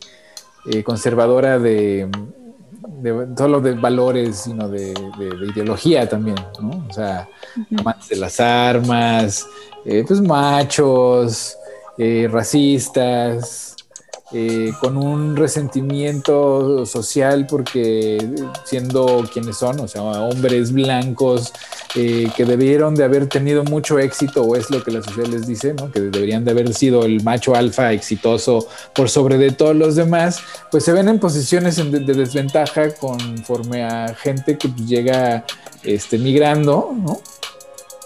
[0.70, 2.10] eh, conservadora de,
[2.88, 4.94] de, solo de valores, sino de,
[5.54, 6.86] ideología también, ¿no?
[6.90, 7.28] O sea,
[7.78, 9.46] amantes de las armas,
[9.86, 11.58] eh, pues machos,
[11.98, 13.76] eh, racistas,
[14.32, 18.18] eh, con un resentimiento social porque
[18.64, 21.52] siendo quienes son, o sea, hombres blancos
[21.96, 25.48] eh, que debieron de haber tenido mucho éxito, o es lo que la sociedad les
[25.48, 25.92] dice, ¿no?
[25.92, 30.40] que deberían de haber sido el macho alfa exitoso por sobre de todos los demás,
[30.70, 35.44] pues se ven en posiciones de, desventaja conforme a gente que pues, llega
[35.84, 37.20] este, migrando, ¿no?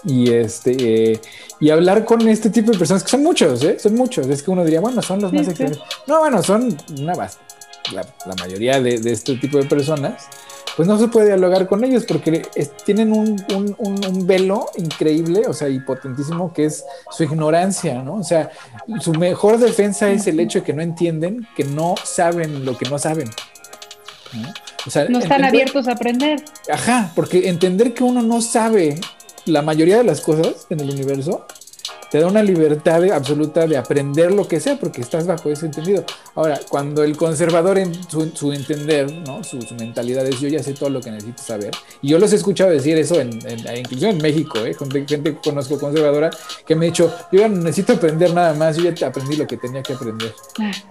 [0.04, 1.12] Y este...
[1.12, 1.20] Eh,
[1.60, 3.78] y hablar con este tipo de personas, que son muchos, ¿eh?
[3.78, 4.26] Son muchos.
[4.26, 5.80] Es que uno diría, bueno, son los más excelentes.
[6.06, 10.28] No, bueno, son una la, la mayoría de, de, este tipo de personas,
[10.76, 12.42] pues no se puede dialogar con ellos porque
[12.84, 18.16] tienen un, un, un, velo increíble, o sea, y potentísimo, que es su ignorancia, ¿no?
[18.16, 18.50] O sea,
[19.00, 22.88] su mejor defensa es el hecho de que no entienden, que no saben lo que
[22.88, 23.30] no saben.
[24.32, 24.52] ¿no?
[25.08, 26.42] no están abiertos a aprender.
[26.70, 29.00] Ajá, porque entender que uno no sabe
[29.46, 31.46] la mayoría de las cosas en el universo
[32.14, 36.04] te da una libertad absoluta de aprender lo que sea porque estás bajo ese entendido.
[36.36, 39.42] Ahora, cuando el conservador en su, entender, ¿no?
[39.42, 41.72] Su, mentalidad es yo ya sé todo lo que necesito saber.
[42.02, 43.30] Y yo los he escuchado decir eso en,
[43.76, 44.74] incluso en México, ¿eh?
[44.74, 46.30] gente, gente que conozco conservadora
[46.64, 49.48] que me ha dicho, yo ya no necesito aprender nada más, yo ya aprendí lo
[49.48, 50.32] que tenía que aprender.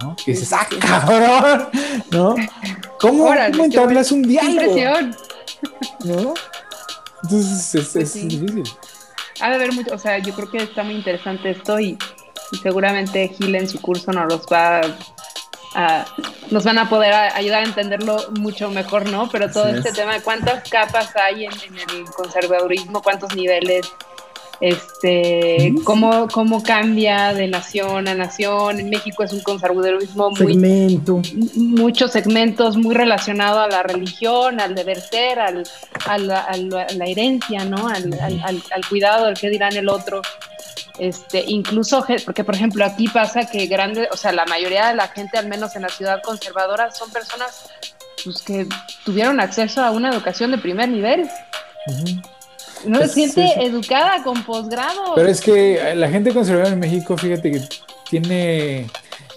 [0.02, 0.16] ¿no?
[0.26, 1.68] Y dices, ¡ah, cabrón!
[2.10, 2.34] ¿No?
[3.00, 4.60] ¿Cómo, ¿cómo entablas un diálogo?
[4.60, 5.16] Impresión.
[6.04, 6.34] ¿No?
[7.24, 8.62] Entonces es, pues difícil.
[9.40, 11.98] Ha de haber mucho, o sea, yo creo que está muy interesante esto y,
[12.62, 14.82] seguramente Gil en su curso nos los va
[15.74, 16.04] a,
[16.50, 19.28] nos van a poder ayudar a entenderlo mucho mejor, ¿no?
[19.30, 23.90] Pero todo este tema de cuántas capas hay en, el conservadurismo, cuántos niveles,
[24.64, 28.80] este, cómo, cómo cambia de nación a nación.
[28.80, 30.54] En México es un conservadurismo muy...
[30.54, 31.20] Segmento.
[31.54, 35.64] Muchos segmentos muy relacionados a la religión, al deber ser, al,
[36.06, 37.88] a, la, herencia, ¿no?
[37.88, 40.22] Al, al, cuidado del que dirán el otro.
[40.98, 45.08] Este, incluso, porque por ejemplo aquí pasa que grande, o sea, la mayoría de la
[45.08, 47.68] gente, al menos en la ciudad conservadora, son personas
[48.24, 48.66] pues, que
[49.04, 51.28] tuvieron acceso a una educación de primer nivel.
[52.86, 55.14] No se siente educada con posgrado.
[55.14, 57.60] Pero es que la gente conservadora en México, fíjate que
[58.08, 58.86] tiene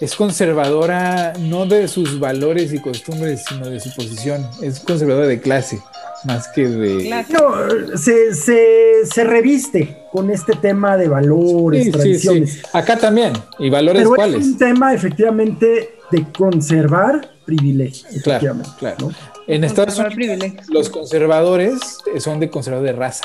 [0.00, 4.46] es conservadora no de sus valores y costumbres, sino de su posición.
[4.62, 5.80] Es conservadora de clase,
[6.24, 7.10] más que de...
[7.32, 12.62] No, se, se, reviste con este tema de valores, tradiciones.
[12.72, 13.32] Acá también.
[13.58, 14.40] ¿Y valores Pero cuáles?
[14.42, 18.22] Es un tema efectivamente de conservar privilegios.
[18.22, 19.10] Claro, claro.
[19.48, 20.38] En Estados Unidos,
[20.68, 23.24] los conservadores son de conservador de raza.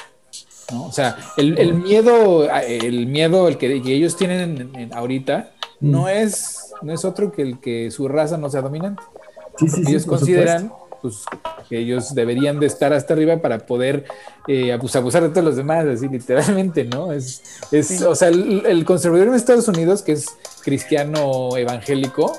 [0.71, 5.51] O sea, el, miedo, el miedo el que, ellos tienen ahorita
[5.81, 6.07] no, mm.
[6.07, 9.03] es, no es otro que el que su raza no sea dominante.
[9.85, 10.71] ellos consideran
[11.03, 11.25] pues,
[11.67, 14.05] que ellos deberían de estar hasta arriba para poder
[14.47, 17.11] eh, pues, abusar de todos los demás, así literalmente, ¿no?
[17.11, 17.43] Es,
[17.73, 20.27] es o sea, el, conservador en Estados Unidos, que es
[20.63, 22.33] cristiano evangélico,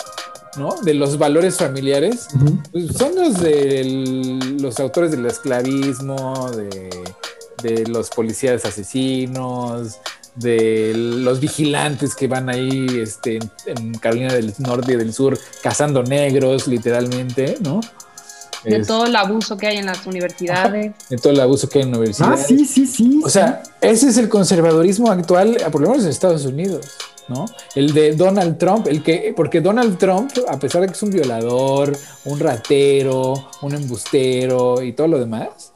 [0.57, 0.75] ¿no?
[0.83, 2.29] De los valores familiares,
[2.73, 6.91] pues, son los de los autores del esclavismo, de
[7.65, 9.99] de los policías asesinos,
[10.37, 16.03] de los vigilantes que van ahí este, en, Carolina del Norte y del Sur cazando
[16.03, 17.81] negros, literalmente, ¿no?
[18.65, 20.95] De todo el abuso que hay en las universidades.
[21.11, 22.41] De todo el abuso que hay en las universidades.
[22.41, 23.21] Ah, sí, sí, sí.
[23.23, 26.87] O sea, ese es el conservadurismo actual, por lo menos en Estados Unidos,
[27.29, 27.47] ¿no?
[27.75, 31.11] El de Donald Trump, el que, porque Donald Trump, a pesar de que es un
[31.11, 35.75] violador, un ratero, un embustero y todo lo demás,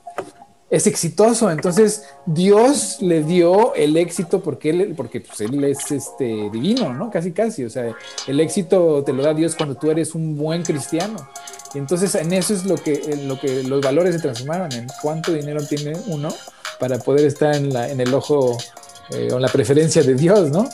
[0.70, 1.50] es exitoso.
[1.50, 7.10] Entonces, Dios le dio el éxito porque él, porque pues, él es este divino, ¿no?
[7.10, 7.64] Casi, casi.
[7.64, 7.94] O sea,
[8.26, 11.28] el éxito te lo da Dios cuando tú eres un buen cristiano.
[11.74, 15.32] Y entonces, en eso es lo que, lo que los valores se transformaron, en cuánto
[15.32, 16.28] dinero tiene uno
[16.78, 18.56] para poder estar en, la, en el ojo
[19.10, 20.68] eh, o en la preferencia de Dios, ¿no?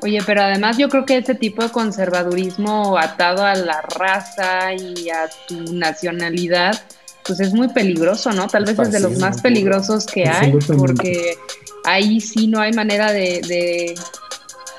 [0.00, 5.10] Oye, pero además yo creo que ese tipo de conservadurismo atado a la raza y
[5.10, 6.80] a tu nacionalidad,
[7.24, 8.46] pues es muy peligroso, ¿no?
[8.46, 11.36] Tal vez es de los más peligrosos que hay, porque
[11.84, 13.94] ahí sí no hay manera de,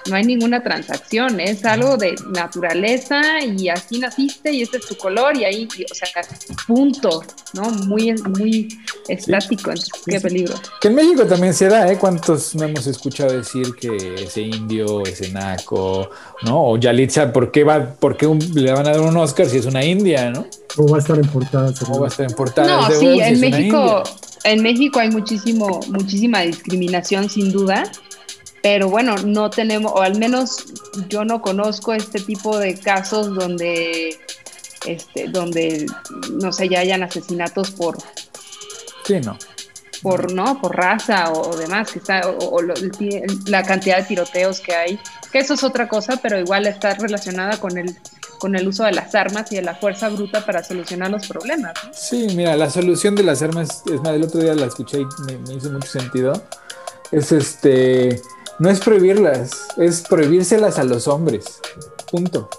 [0.08, 4.96] no hay ninguna transacción, es algo de naturaleza y así naciste y este es tu
[4.96, 6.08] color y ahí, o sea,
[6.68, 7.24] punto,
[7.54, 7.70] ¿no?
[7.70, 9.72] Muy, muy estático,
[10.06, 10.56] qué peligro.
[10.82, 11.98] Que en México también se da, ¿eh?
[11.98, 16.10] ¿Cuántos no hemos escuchado decir que ese indio, ese naco,
[16.44, 16.72] ¿no?
[16.72, 19.66] O Yalitza, ¿por qué, va, por qué le van a dar un Oscar si es
[19.66, 20.46] una india, ¿no?
[20.78, 21.74] O va a estar en portada.
[21.90, 22.90] O va a estar en portada.
[22.90, 24.04] No, sí, en México,
[24.44, 27.84] en México hay muchísimo, muchísima discriminación sin duda
[28.62, 30.66] pero bueno, no tenemos, o al menos
[31.08, 34.18] yo no conozco este tipo de casos donde,
[34.86, 35.86] este, donde,
[36.42, 37.98] no sé, ya hayan asesinatos por...
[39.06, 39.38] Sí, no.
[40.02, 40.62] Por, ¿no?
[40.62, 42.62] Por raza o, demás, que está, o,
[43.48, 45.00] la cantidad de tiroteos que hay,
[45.32, 47.98] que eso es otra cosa, pero igual está relacionada con el,
[48.40, 51.74] con el uso de las armas y de la fuerza bruta para solucionar los problemas.
[51.92, 55.06] Sí, mira, la solución de las armas, es más, el otro día la escuché y
[55.26, 56.42] me, me hizo mucho sentido,
[57.12, 58.22] es este
[58.60, 61.60] no es prohibirlas, es prohibírselas a los hombres.
[62.12, 62.50] Punto.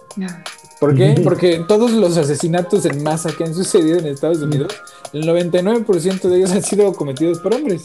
[0.80, 1.20] ¿Por qué?
[1.22, 4.74] Porque todos los asesinatos en masa que han sucedido en Estados Unidos,
[5.12, 7.84] el 99% de ellos han sido cometidos por hombres.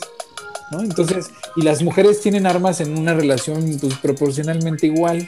[0.71, 0.81] ¿no?
[0.81, 5.27] Entonces, y las mujeres tienen armas en una relación pues, proporcionalmente igual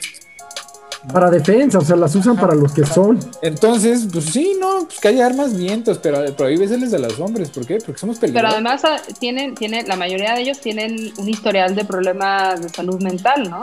[1.11, 3.19] para defensa, o sea, las usan para los que son.
[3.41, 7.65] Entonces, pues sí, no, pues que haya armas vientos, pero prohíbeseles de los hombres, ¿por
[7.65, 7.77] qué?
[7.77, 8.55] Porque somos peligrosos.
[8.55, 12.69] Pero además ah, tienen, tienen, la mayoría de ellos tienen un historial de problemas de
[12.69, 13.61] salud mental, ¿no?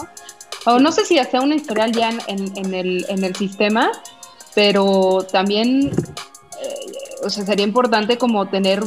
[0.66, 3.90] O no sé si hasta un historial ya en, el, en el sistema,
[4.55, 5.92] pero también
[6.62, 8.82] eh, o sea, sería importante como tener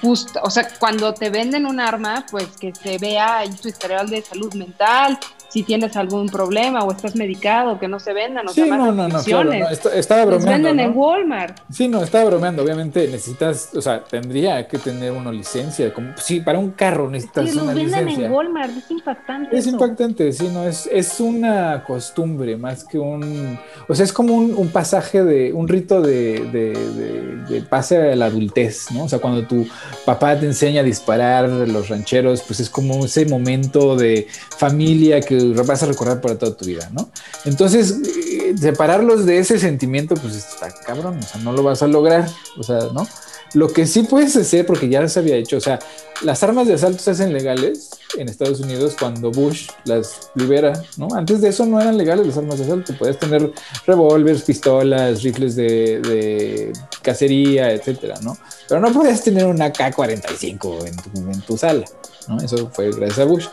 [0.00, 4.08] justo, o sea, cuando te venden un arma, pues que se vea ahí tu historial
[4.10, 5.18] de salud mental,
[5.52, 8.48] si tienes algún problema o estás medicado, que no se vendan.
[8.48, 10.68] O sí, no, no, no, claro, no, estaba bromeando.
[10.68, 11.58] venden en Walmart.
[11.70, 12.62] Sí, no, estaba bromeando.
[12.62, 15.92] Obviamente necesitas, o sea, tendría que tener una licencia.
[15.92, 18.00] Como, sí, para un carro necesitas sí, una licencia.
[18.00, 19.58] venden en Walmart, es impactante.
[19.58, 23.58] Es impactante, sí, no, es, es una costumbre más que un.
[23.88, 28.16] O sea, es como un, un pasaje de, un rito de, de, de, pase a
[28.16, 29.04] la adultez, ¿no?
[29.04, 29.66] O sea, cuando tu
[30.06, 35.41] papá te enseña a disparar los rancheros, pues es como ese momento de familia que
[35.66, 37.10] vas a recordar para toda tu vida, ¿no?
[37.44, 41.86] Entonces, eh, separarlos de ese sentimiento, pues está cabrón, o sea, no lo vas a
[41.86, 42.28] lograr,
[42.58, 43.06] o sea, ¿no?
[43.54, 45.78] Lo que sí puedes hacer, porque ya se había hecho, o sea,
[46.22, 51.08] las armas de asalto se hacen legales en Estados Unidos cuando Bush las libera, ¿no?
[51.14, 53.52] Antes de eso no eran legales las armas de asalto, puedes tener
[53.86, 56.72] revólveres, pistolas, rifles de,
[57.02, 58.38] cacería, etcétera, ¿no?
[58.68, 61.84] Pero no podías tener una K-45 en tu, en tu sala,
[62.28, 62.38] ¿no?
[62.38, 63.46] Eso fue gracias a Bush.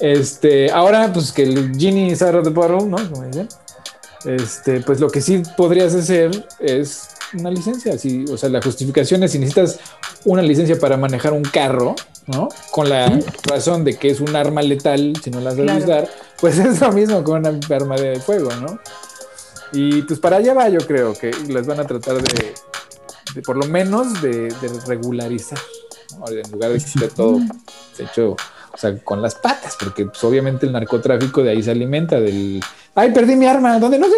[0.00, 2.96] Este, ahora, pues que el Genie is out of the bottle, ¿no?
[3.10, 3.48] Como dicen.
[4.24, 7.96] Este, pues lo que sí podrías hacer es una licencia.
[7.98, 9.78] Si, o sea, la justificación es si necesitas
[10.24, 11.94] una licencia para manejar un carro,
[12.26, 12.48] ¿no?
[12.72, 16.08] Con la razón de que es un arma letal, si no la sabes usar,
[16.40, 18.78] pues es lo mismo con una arma de fuego, ¿no?
[19.72, 23.66] Y pues para allá va, yo creo que las van a tratar de, por lo
[23.66, 24.52] menos, de,
[24.86, 25.58] regularizar,
[26.28, 27.40] en lugar de que esté todo
[27.98, 28.36] hecho
[28.76, 32.62] o sea, con las patas, porque pues, obviamente el narcotráfico de ahí se alimenta del,
[32.94, 33.98] ay, perdí mi arma, ¿dónde?
[33.98, 34.12] No sé.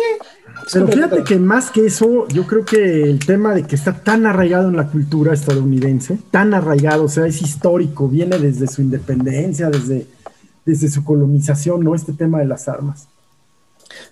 [0.73, 4.27] Pero fíjate que más que eso, yo creo que el tema de que está tan
[4.27, 9.71] arraigado en la cultura estadounidense, tan arraigado, o sea, es histórico, viene desde su independencia,
[9.71, 10.09] desde,
[10.67, 11.95] desde su colonización, ¿no?
[11.95, 13.07] Este tema de las armas.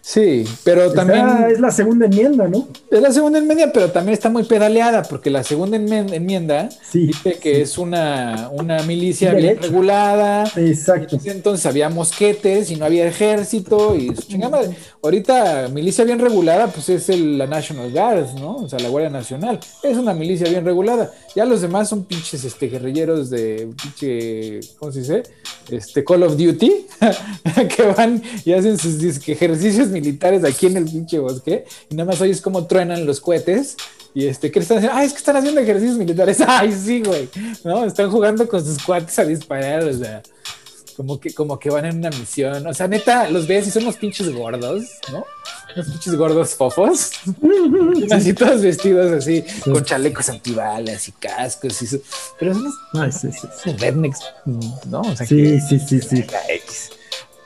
[0.01, 1.27] Sí, pero también.
[1.51, 2.69] es la segunda enmienda, ¿no?
[2.91, 7.63] Es la segunda enmienda, pero también está muy pedaleada, porque la segunda enmienda dice que
[7.63, 10.45] es una, una milicia bien regulada.
[10.57, 11.19] Exacto.
[11.25, 14.61] Entonces había mosquetes y no había ejército y chingada
[15.03, 18.57] Ahorita, milicia bien regulada, pues es el, la National Guard, ¿no?
[18.57, 19.61] O sea, la Guardia Nacional.
[19.83, 21.13] Es una milicia bien regulada.
[21.35, 25.23] Ya los demás son pinches este, guerrilleros de pinche, ¿cómo se dice?
[25.71, 26.87] Este Call of Duty,
[27.77, 32.21] que van y hacen sus ejercicios militares aquí en el pinche bosque y nada más
[32.21, 33.77] oyes cómo truenan los cohetes
[34.17, 34.97] y este, ¿qué están haciendo?
[34.97, 36.41] Ah, es que están haciendo ejercicios militares.
[36.47, 37.29] Ay, sí, güey.
[37.65, 40.23] No, están jugando con sus cuates a disparar, o sea,
[40.97, 42.67] como que, como que van en una misión.
[42.67, 45.23] O sea, neta, los ves y son unos pinches gordos, ¿no?
[45.75, 47.11] Unos pinches gordos fofos.
[48.11, 51.99] así todos vestidos así, con chalecos antibalas y cascos y eso.
[52.39, 54.21] Pero son unos, sí, sí, rednecks,
[54.87, 55.03] ¿no?
[55.03, 56.25] O sea, sí, sí, sí, sí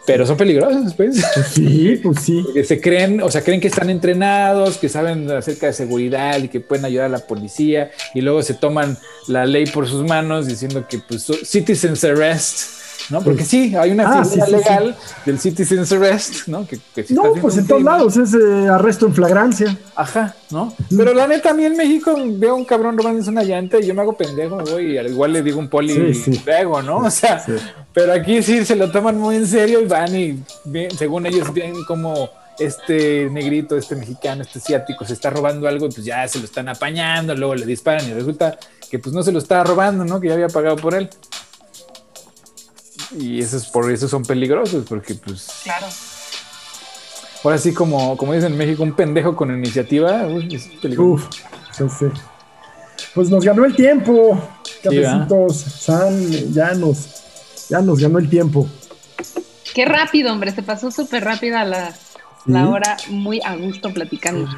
[0.06, 1.24] pero son peligrosos, pues.
[1.52, 2.42] Sí, pues sí.
[2.44, 6.48] Porque se creen, o sea, creen que están entrenados, que saben acerca de seguridad y
[6.48, 8.98] que pueden ayudar a la policía, y luego se toman
[9.28, 13.22] la ley por sus manos diciendo que, pues, citizens arrest, ¿no?
[13.22, 16.66] Porque sí, hay una ah, figura legal del Citizens Arrest, ¿no?
[16.66, 16.78] Que,
[17.10, 19.78] no, pues en todos lados es eh, arresto en flagrancia.
[19.96, 20.74] Ajá, ¿no?
[20.94, 23.94] Pero la neta, a mí en México veo un cabrón robándose una llanta y yo
[23.94, 26.98] me hago pendejo, voy y al igual le digo un poli y pego, ¿no?
[26.98, 27.44] O sea,
[27.92, 30.42] pero aquí sí se lo toman muy en serio y van y
[30.96, 32.30] según ellos ven como
[32.60, 36.44] este negrito, este mexicano, este asiático se está robando algo y pues ya se lo
[36.44, 38.58] están apañando, luego le disparan y resulta
[38.90, 40.20] que pues no se lo estaba robando, ¿no?
[40.20, 41.08] Que ya había pagado por él.
[43.18, 45.48] Y eso es por eso son peligrosos, porque pues.
[45.64, 45.86] Claro.
[47.42, 51.28] Ahora sí, como, como dicen en México, un pendejo con iniciativa es peligroso.
[51.80, 52.02] Uf,
[53.14, 54.38] Pues nos ganó el tiempo,
[54.82, 55.56] cafecitos.
[55.56, 57.08] San, ya nos,
[57.70, 58.68] ya nos ganó el tiempo.
[59.74, 61.94] Qué rápido, hombre, se pasó súper rápida la,
[62.44, 64.48] la hora, muy a gusto platicando.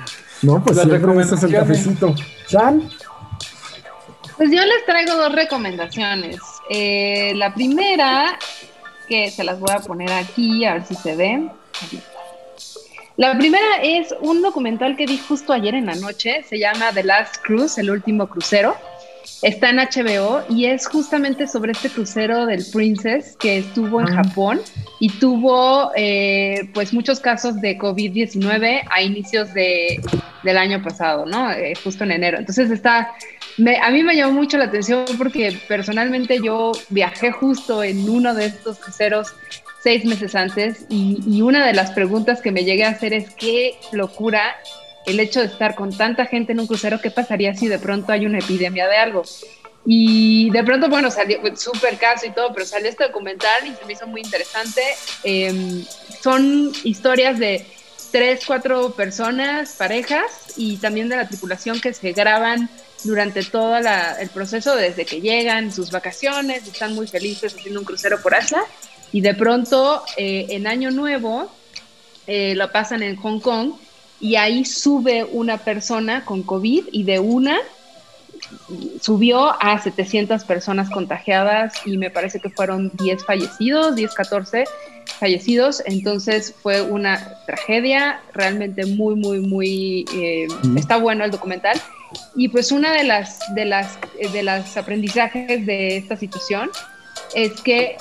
[0.43, 2.15] No, pues siempre es el cafecito.
[2.49, 2.91] San.
[4.37, 6.41] Pues yo les traigo dos recomendaciones.
[6.71, 8.39] Eh, la primera,
[9.09, 11.51] que se las voy a poner aquí, a ver si se ven.
[13.17, 17.05] La primera es un documental que vi justo ayer en la noche, se llama The
[17.05, 18.75] Last Cruise, el último crucero.
[19.43, 24.23] Está en HBO y es justamente sobre este crucero del Princess que estuvo en ah.
[24.25, 24.61] Japón
[25.01, 30.01] y tuvo eh, pues muchos casos de COVID-19 a inicios de,
[30.45, 31.51] del año pasado, ¿no?
[31.51, 32.39] Eh, justo en enero.
[32.39, 33.13] Entonces está
[33.81, 38.47] a mí me llamó mucho la atención porque personalmente yo viajé justo en uno de
[38.47, 39.35] estos cruceros
[39.83, 43.75] seis meses antes y, una de las preguntas que me llegué a hacer es qué
[43.91, 44.57] locura
[45.07, 48.13] el hecho de estar con tanta gente en un crucero, ¿qué pasaría si de pronto
[48.13, 49.25] hay una epidemia de algo?
[49.85, 53.85] Y de pronto, bueno, salió súper caso y todo, pero salió este documental y se
[53.85, 54.81] me hizo muy interesante.
[55.25, 55.85] Em,
[56.21, 57.67] son historias de
[58.13, 62.69] tres, cuatro personas, parejas y también de la tripulación que se graban
[63.05, 68.23] durante todo el proceso, desde que llegan, sus vacaciones, están muy felices haciendo un crucero
[68.23, 68.63] por Asia
[69.11, 71.51] y de pronto eh, en Año Nuevo
[72.27, 73.73] eh, lo pasan en Hong Kong
[74.21, 77.59] y ahí sube una persona con COVID y de una
[79.01, 84.65] subió a 700 personas contagiadas y me parece que fueron 10 fallecidos, 10, 14
[85.23, 91.81] fallecidos, entonces fue una tragedia, realmente muy, muy, muy, eh, está bueno el documental.
[92.35, 93.97] Y pues una de las, de las,
[94.33, 96.71] de las aprendizajes de esta situación
[97.37, 97.97] es que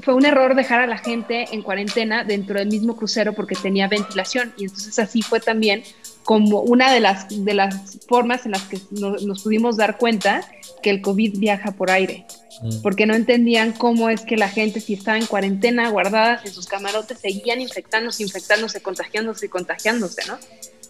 [0.00, 3.88] fue un error dejar a la gente en cuarentena dentro del mismo crucero porque tenía
[3.88, 5.82] ventilación y entonces así fue también
[6.26, 10.42] como una de las, de las formas en las que nos pudimos dar cuenta
[10.82, 12.26] que el COVID viaja por aire,
[12.62, 12.82] mm.
[12.82, 16.66] porque no entendían cómo es que la gente si estaba en cuarentena, guardadas en sus
[16.66, 20.36] camarotes, seguían infectándose, infectándose, contagiándose y contagiándose, ¿no?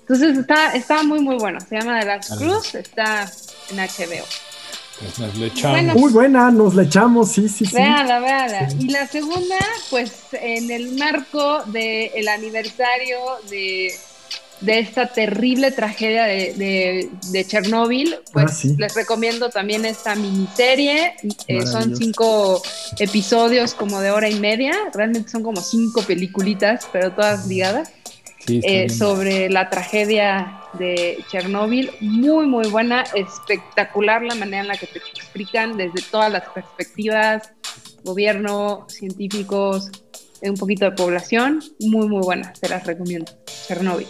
[0.01, 1.59] Entonces está, está muy, muy bueno.
[1.61, 3.31] Se llama The Last Cruise, está
[3.71, 4.25] en HBO.
[4.99, 5.97] Pues nos le echamos.
[5.97, 7.75] Muy buena, nos le echamos, sí, sí, sí.
[7.75, 8.69] Véala, véala.
[8.79, 9.59] Y la segunda,
[9.91, 13.19] pues en el marco del aniversario
[13.51, 13.93] de,
[14.67, 21.15] esta terrible tragedia de, de, Chernóbil, pues ah, les recomiendo también esta miniserie.
[21.47, 22.63] Eh, son cinco
[22.99, 24.73] episodios como de hora y media.
[24.95, 27.93] Realmente son como cinco peliculitas, pero todas ligadas.
[28.49, 31.91] Eh, sobre la tragedia de Chernóbil.
[32.01, 37.51] Muy, muy buena, espectacular la manera en la que te explican desde todas las perspectivas,
[38.05, 39.91] gobierno, científicos,
[40.43, 41.61] un poquito de población.
[41.81, 43.33] Muy, muy buena, te las recomiendo.
[43.67, 44.07] Chernóbil.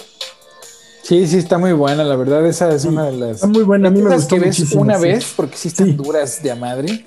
[1.06, 3.30] Sí, sí, está muy buena, la verdad, esa es una de las...
[3.36, 6.42] Está muy buena, a mí me gustó que ves una vez, porque sí están duras
[6.42, 7.06] de a madre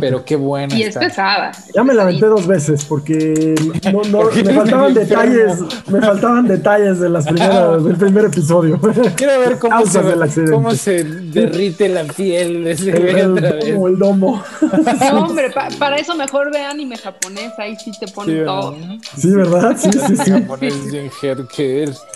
[0.00, 0.76] pero qué buena.
[0.76, 1.52] Y es pesada.
[1.74, 3.54] Ya me la aventé dos veces porque
[3.92, 8.80] no, no me faltaban detalles, me faltaban detalles de las primeras, del primer episodio.
[9.16, 14.42] Quiero ver cómo, se, cómo se derrite la piel de ese el, Como el domo.
[15.12, 18.76] No, hombre, para eso mejor ve anime japonés, ahí sí te ponen todo.
[19.16, 19.76] Sí, ¿verdad?
[19.78, 20.32] Sí, sí, sí.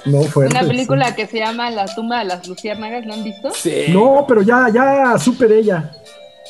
[0.07, 3.51] No, fuerte, Una película que se llama La tumba de las luciérnagas, ¿lo han visto?
[3.53, 3.87] Sí.
[3.89, 5.91] No, pero ya, ya superé ella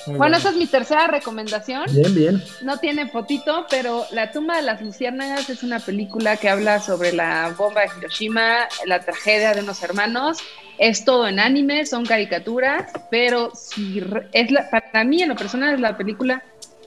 [0.06, 1.84] bueno, esa es mi tercera recomendación.
[1.92, 2.42] Bien, bien.
[2.62, 7.12] No tiene fotito, pero La tumba de las luciérnagas es una película que habla sobre
[7.12, 10.38] la bomba de Hiroshima, la tragedia de unos hermanos.
[10.78, 15.74] Es todo en anime, son caricaturas, pero si es la, para mí en lo personal
[15.74, 16.42] es la película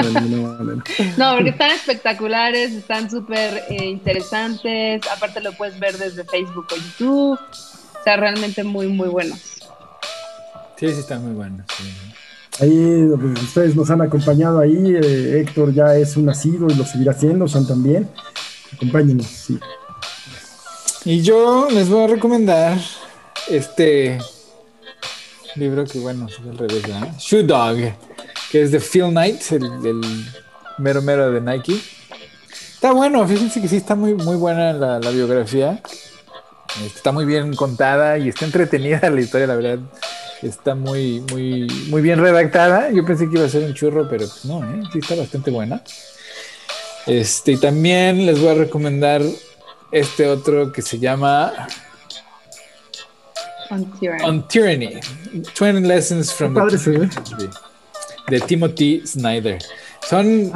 [1.16, 1.34] no.
[1.34, 5.00] porque están espectaculares, están súper eh, interesantes.
[5.10, 7.38] Aparte lo puedes ver desde Facebook o YouTube.
[7.38, 9.38] O sea, realmente muy, muy buenos.
[10.76, 11.64] Sí, sí, están muy buenos.
[12.60, 13.06] Ahí
[13.42, 14.94] ustedes nos han acompañado ahí.
[14.94, 18.08] Eh, Héctor ya es un nacido y lo seguirá haciendo, San también.
[18.74, 19.58] Acompáñenos, sí.
[21.04, 22.78] Y yo les voy a recomendar
[23.48, 24.18] este
[25.56, 26.84] libro que, bueno, es al revés,
[27.18, 27.76] Shoe Dog,
[28.50, 30.00] que es de Phil Knight, el,
[30.78, 31.80] mero mero de Nike.
[32.74, 35.80] Está bueno, fíjense que sí está muy, muy buena la, la biografía.
[36.84, 39.78] Está muy bien contada y está entretenida la historia, la verdad.
[40.42, 42.90] Está muy, muy, muy bien redactada.
[42.90, 44.82] Yo pensé que iba a ser un churro, pero pues no, ¿eh?
[44.92, 45.82] sí está bastante buena.
[47.06, 49.22] Este, y también les voy a recomendar
[49.90, 51.52] este otro que se llama
[54.24, 55.00] On Tyranny.
[55.58, 57.10] 20 Lessons from the
[58.28, 59.58] de Timothy Snyder.
[60.08, 60.52] Son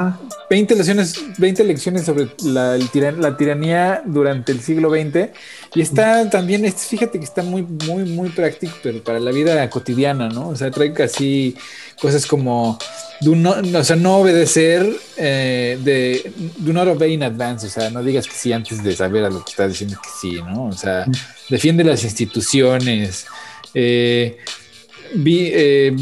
[0.49, 0.77] 20, ah.
[0.77, 5.29] lecciones, 20 lecciones sobre la, la, tiranía durante el siglo XX.
[5.73, 10.29] Y está también, fíjate que está muy, muy, muy práctico, pero para la vida cotidiana,
[10.29, 10.49] ¿no?
[10.49, 11.55] O sea, trae casi
[11.99, 12.77] cosas como
[13.21, 14.87] no, o sea, no obedecer,
[15.17, 18.95] eh, de do not obey in advance, o sea, no digas que sí antes de
[18.95, 20.65] saber a lo que estás diciendo que sí, ¿no?
[20.65, 21.05] O sea,
[21.49, 23.25] defiende las instituciones,
[23.73, 24.37] eh,
[25.15, 25.95] eh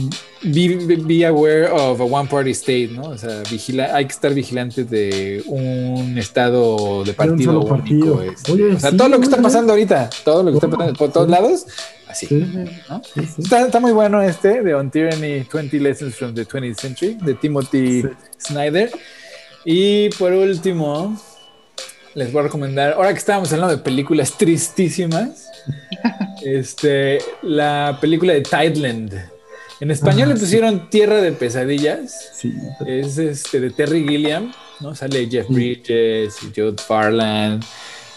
[0.45, 3.09] be, aware of a one party state, ¿no?
[3.09, 8.21] O sea, vigila, hay que estar vigilantes de un estado de partido único.
[8.21, 8.51] Este.
[8.51, 11.29] o sea, todo lo que está pasando ahorita, todo lo que está pasando por todos
[11.29, 11.65] lados,
[12.07, 12.27] así.
[12.89, 13.01] ¿no?
[13.37, 17.33] Está, está, muy bueno este de On Tyranny 20 Lessons from the 20th Century de
[17.35, 18.03] Timothy
[18.39, 18.91] Snyder.
[19.63, 21.17] Y por último,
[22.13, 25.49] les voy a recomendar, ahora que estábamos hablando de películas tristísimas,
[26.43, 29.34] este, la película de Tideland
[29.79, 32.31] en español le pusieron Tierra de Pesadillas.
[32.33, 32.53] Sí.
[32.85, 34.95] Es este de Terry Gilliam, ¿no?
[34.95, 37.63] Sale Jeff Bridges y Jude Farland.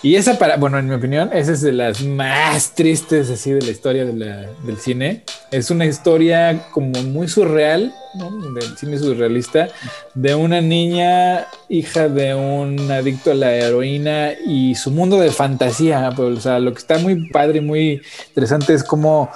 [0.00, 3.62] Y esa para, bueno, en mi opinión, esa es de las más tristes así de
[3.62, 5.24] la historia del cine.
[5.50, 8.30] Es una historia como muy surreal, ¿no?
[8.52, 9.68] Del cine surrealista,
[10.14, 16.12] de una niña hija de un adicto a la heroína y su mundo de fantasía.
[16.14, 19.28] Pues, o sea, lo que está muy padre y muy interesante es cómo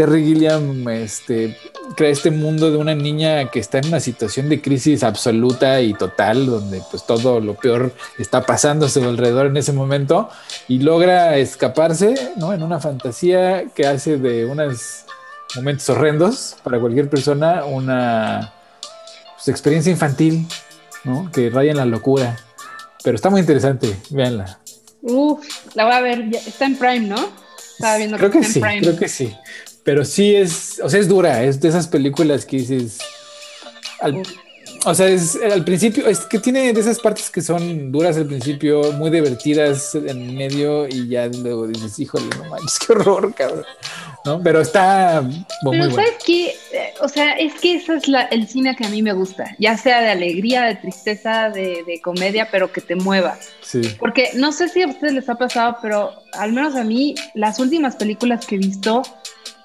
[0.00, 1.58] Terry Gilliam este,
[1.94, 5.92] crea este mundo de una niña que está en una situación de crisis absoluta y
[5.92, 10.30] total, donde pues todo lo peor está pasando a su alrededor en ese momento
[10.68, 12.54] y logra escaparse, ¿no?
[12.54, 15.04] En una fantasía que hace de unos
[15.54, 18.54] momentos horrendos para cualquier persona una
[19.34, 20.46] pues, experiencia infantil,
[21.04, 21.30] ¿no?
[21.30, 22.38] Que raya en la locura.
[23.04, 24.60] Pero está muy interesante, véanla.
[25.02, 27.18] Uf, la voy a ver, está en Prime, ¿no?
[27.74, 29.36] Estaba viendo creo que, sí, Creo que sí.
[29.90, 32.98] Pero sí es, o sea, es dura, es de esas películas que dices.
[34.84, 38.26] o sea, es al principio, es que tiene de esas partes que son duras al
[38.26, 43.64] principio, muy divertidas en medio y ya luego dices, híjole, no manches, qué horror, cabrón.
[44.24, 44.40] ¿No?
[44.40, 45.28] Pero está
[45.68, 46.54] Pero sabes que,
[47.00, 49.76] o sea, es que ese es la, el cine que a mí me gusta, ya
[49.76, 53.36] sea de alegría, de tristeza, de, de comedia, pero que te mueva.
[53.60, 53.80] Sí.
[53.98, 57.58] Porque no sé si a ustedes les ha pasado, pero al menos a mí, las
[57.58, 59.02] últimas películas que he visto,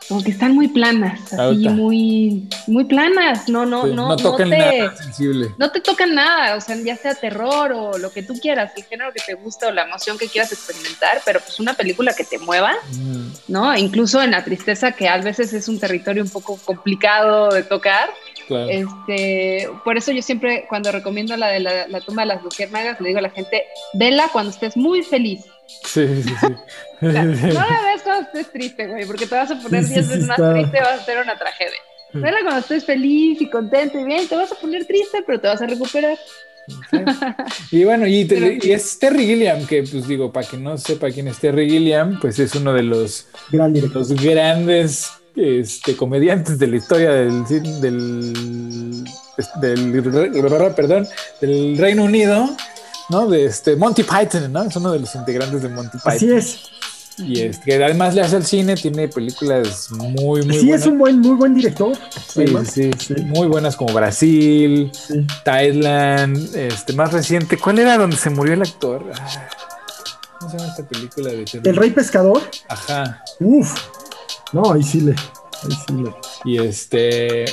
[0.08, 4.58] como que están muy planas, así muy, muy planas, no, no, no, no, tocan te,
[4.58, 5.54] nada sensible.
[5.58, 8.84] No te tocan nada, o sea, ya sea terror o lo que tú quieras, el
[8.84, 12.24] género que te gusta o la emoción que quieras experimentar, pero pues una película que
[12.24, 13.28] te mueva, mm.
[13.48, 13.76] ¿no?
[13.78, 18.10] Incluso en la tristeza, que a veces es un territorio un poco complicado de tocar.
[18.50, 23.00] Este, por eso yo siempre cuando recomiendo la de la, la tumba de las luciérnagas
[23.02, 26.48] le digo a la gente, vela cuando estés muy feliz, Sí, sí, sí.
[27.02, 30.38] no la ves cuando estés triste, güey, porque te vas a poner 10 veces más
[30.38, 31.80] triste y vas a tener una tragedia.
[32.14, 35.48] Vela cuando estés feliz y contento y bien, te vas a poner triste, pero te
[35.48, 36.18] vas a recuperar.
[37.72, 38.28] Y bueno, y,
[38.64, 42.40] es Terry Gilliam, que pues digo, para que no sepa quién es Terry Gilliam, pues
[42.40, 47.82] es uno de los, los grandes este, comediantes de la historia del, del,
[49.62, 51.08] del, perdón,
[51.42, 52.50] del Reino Unido
[53.10, 53.28] ¿no?
[53.28, 54.64] De este Monty Python, ¿no?
[54.64, 56.14] Es uno de los integrantes de Monty Python.
[56.14, 56.60] Así es.
[57.18, 60.98] Y es que además le hace al cine, tiene películas muy, muy sí, es un
[60.98, 61.98] buen, muy buen director.
[62.28, 64.92] Sí, sí, sí, Muy buenas como Brasil,
[65.46, 67.58] Thailand, este, más reciente.
[67.58, 69.06] ¿Cuál era donde se murió el actor?
[69.18, 69.48] Ah,
[70.40, 72.42] ¿Cómo se llama esta película de El Rey Pescador.
[72.68, 73.24] Ajá.
[73.40, 73.74] Uf.
[74.54, 75.12] No, ahí sí le.
[75.12, 76.16] Ahí sí le.
[76.46, 77.46] Y este.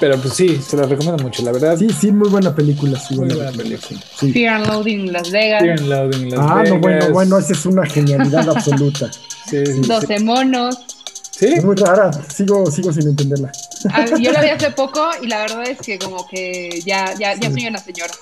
[0.00, 1.76] Pero pues sí, se la recomiendo mucho, la verdad.
[1.78, 2.98] Sí, sí, muy buena película.
[2.98, 4.00] Sí, muy buena, película.
[4.18, 4.32] Sí.
[4.32, 5.62] Fear and Loading Las Vegas.
[5.62, 6.70] Fear and Loading Las ah, Vegas.
[6.70, 9.08] Ah, no, bueno, bueno, esa es una genialidad absoluta.
[9.48, 10.76] Sí, sí, 12 monos.
[11.30, 11.46] ¿Sí?
[11.46, 13.52] Es muy rara, sigo, sigo sin entenderla.
[13.90, 17.34] Ah, yo la vi hace poco y la verdad es que como que ya, ya,
[17.34, 18.12] ya soy una señora.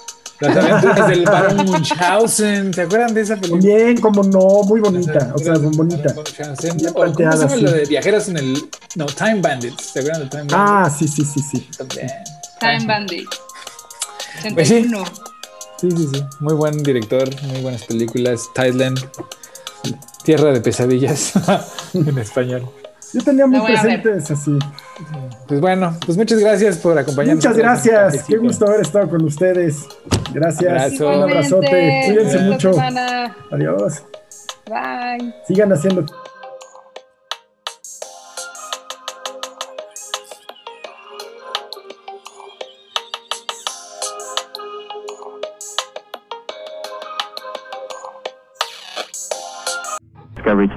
[0.40, 2.72] Las aventuras del Baron Munchausen.
[2.72, 3.62] ¿Se acuerdan de esa película?
[3.62, 5.32] Bien, como no, muy bonita.
[5.34, 6.14] O sea, muy bonita.
[6.14, 6.14] Bien
[6.94, 8.70] ¿Cómo se llama lo de viajeros en el.
[8.96, 9.84] No, Time Bandits.
[9.92, 10.56] ¿Se acuerdan de Time Bandits?
[10.56, 11.68] Ah, sí, sí, sí, sí.
[11.76, 12.08] También.
[12.58, 13.40] Time Bandits.
[14.54, 14.90] Pues sí.
[15.78, 16.24] Sí, sí, sí.
[16.40, 18.48] Muy buen director, muy buenas películas.
[18.54, 18.98] Thailand.
[20.24, 21.32] Tierra de pesadillas
[21.94, 22.68] en español.
[23.12, 24.56] Yo tenía muy presentes así.
[25.48, 27.44] Pues bueno, pues muchas gracias por acompañarnos.
[27.44, 28.24] Muchas gracias.
[28.24, 29.86] Qué gusto haber estado con ustedes.
[30.32, 31.00] Gracias.
[31.00, 32.02] Un abrazote.
[32.06, 32.72] Cuídense mucho.
[33.50, 34.04] Adiós.
[34.66, 35.34] Bye.
[35.46, 36.06] Sigan haciendo.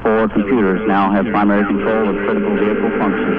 [0.04, 3.38] Four computers now have primary control of critical vehicle functions.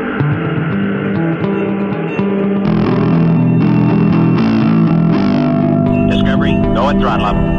[6.11, 7.53] Discovery, go at throttle up.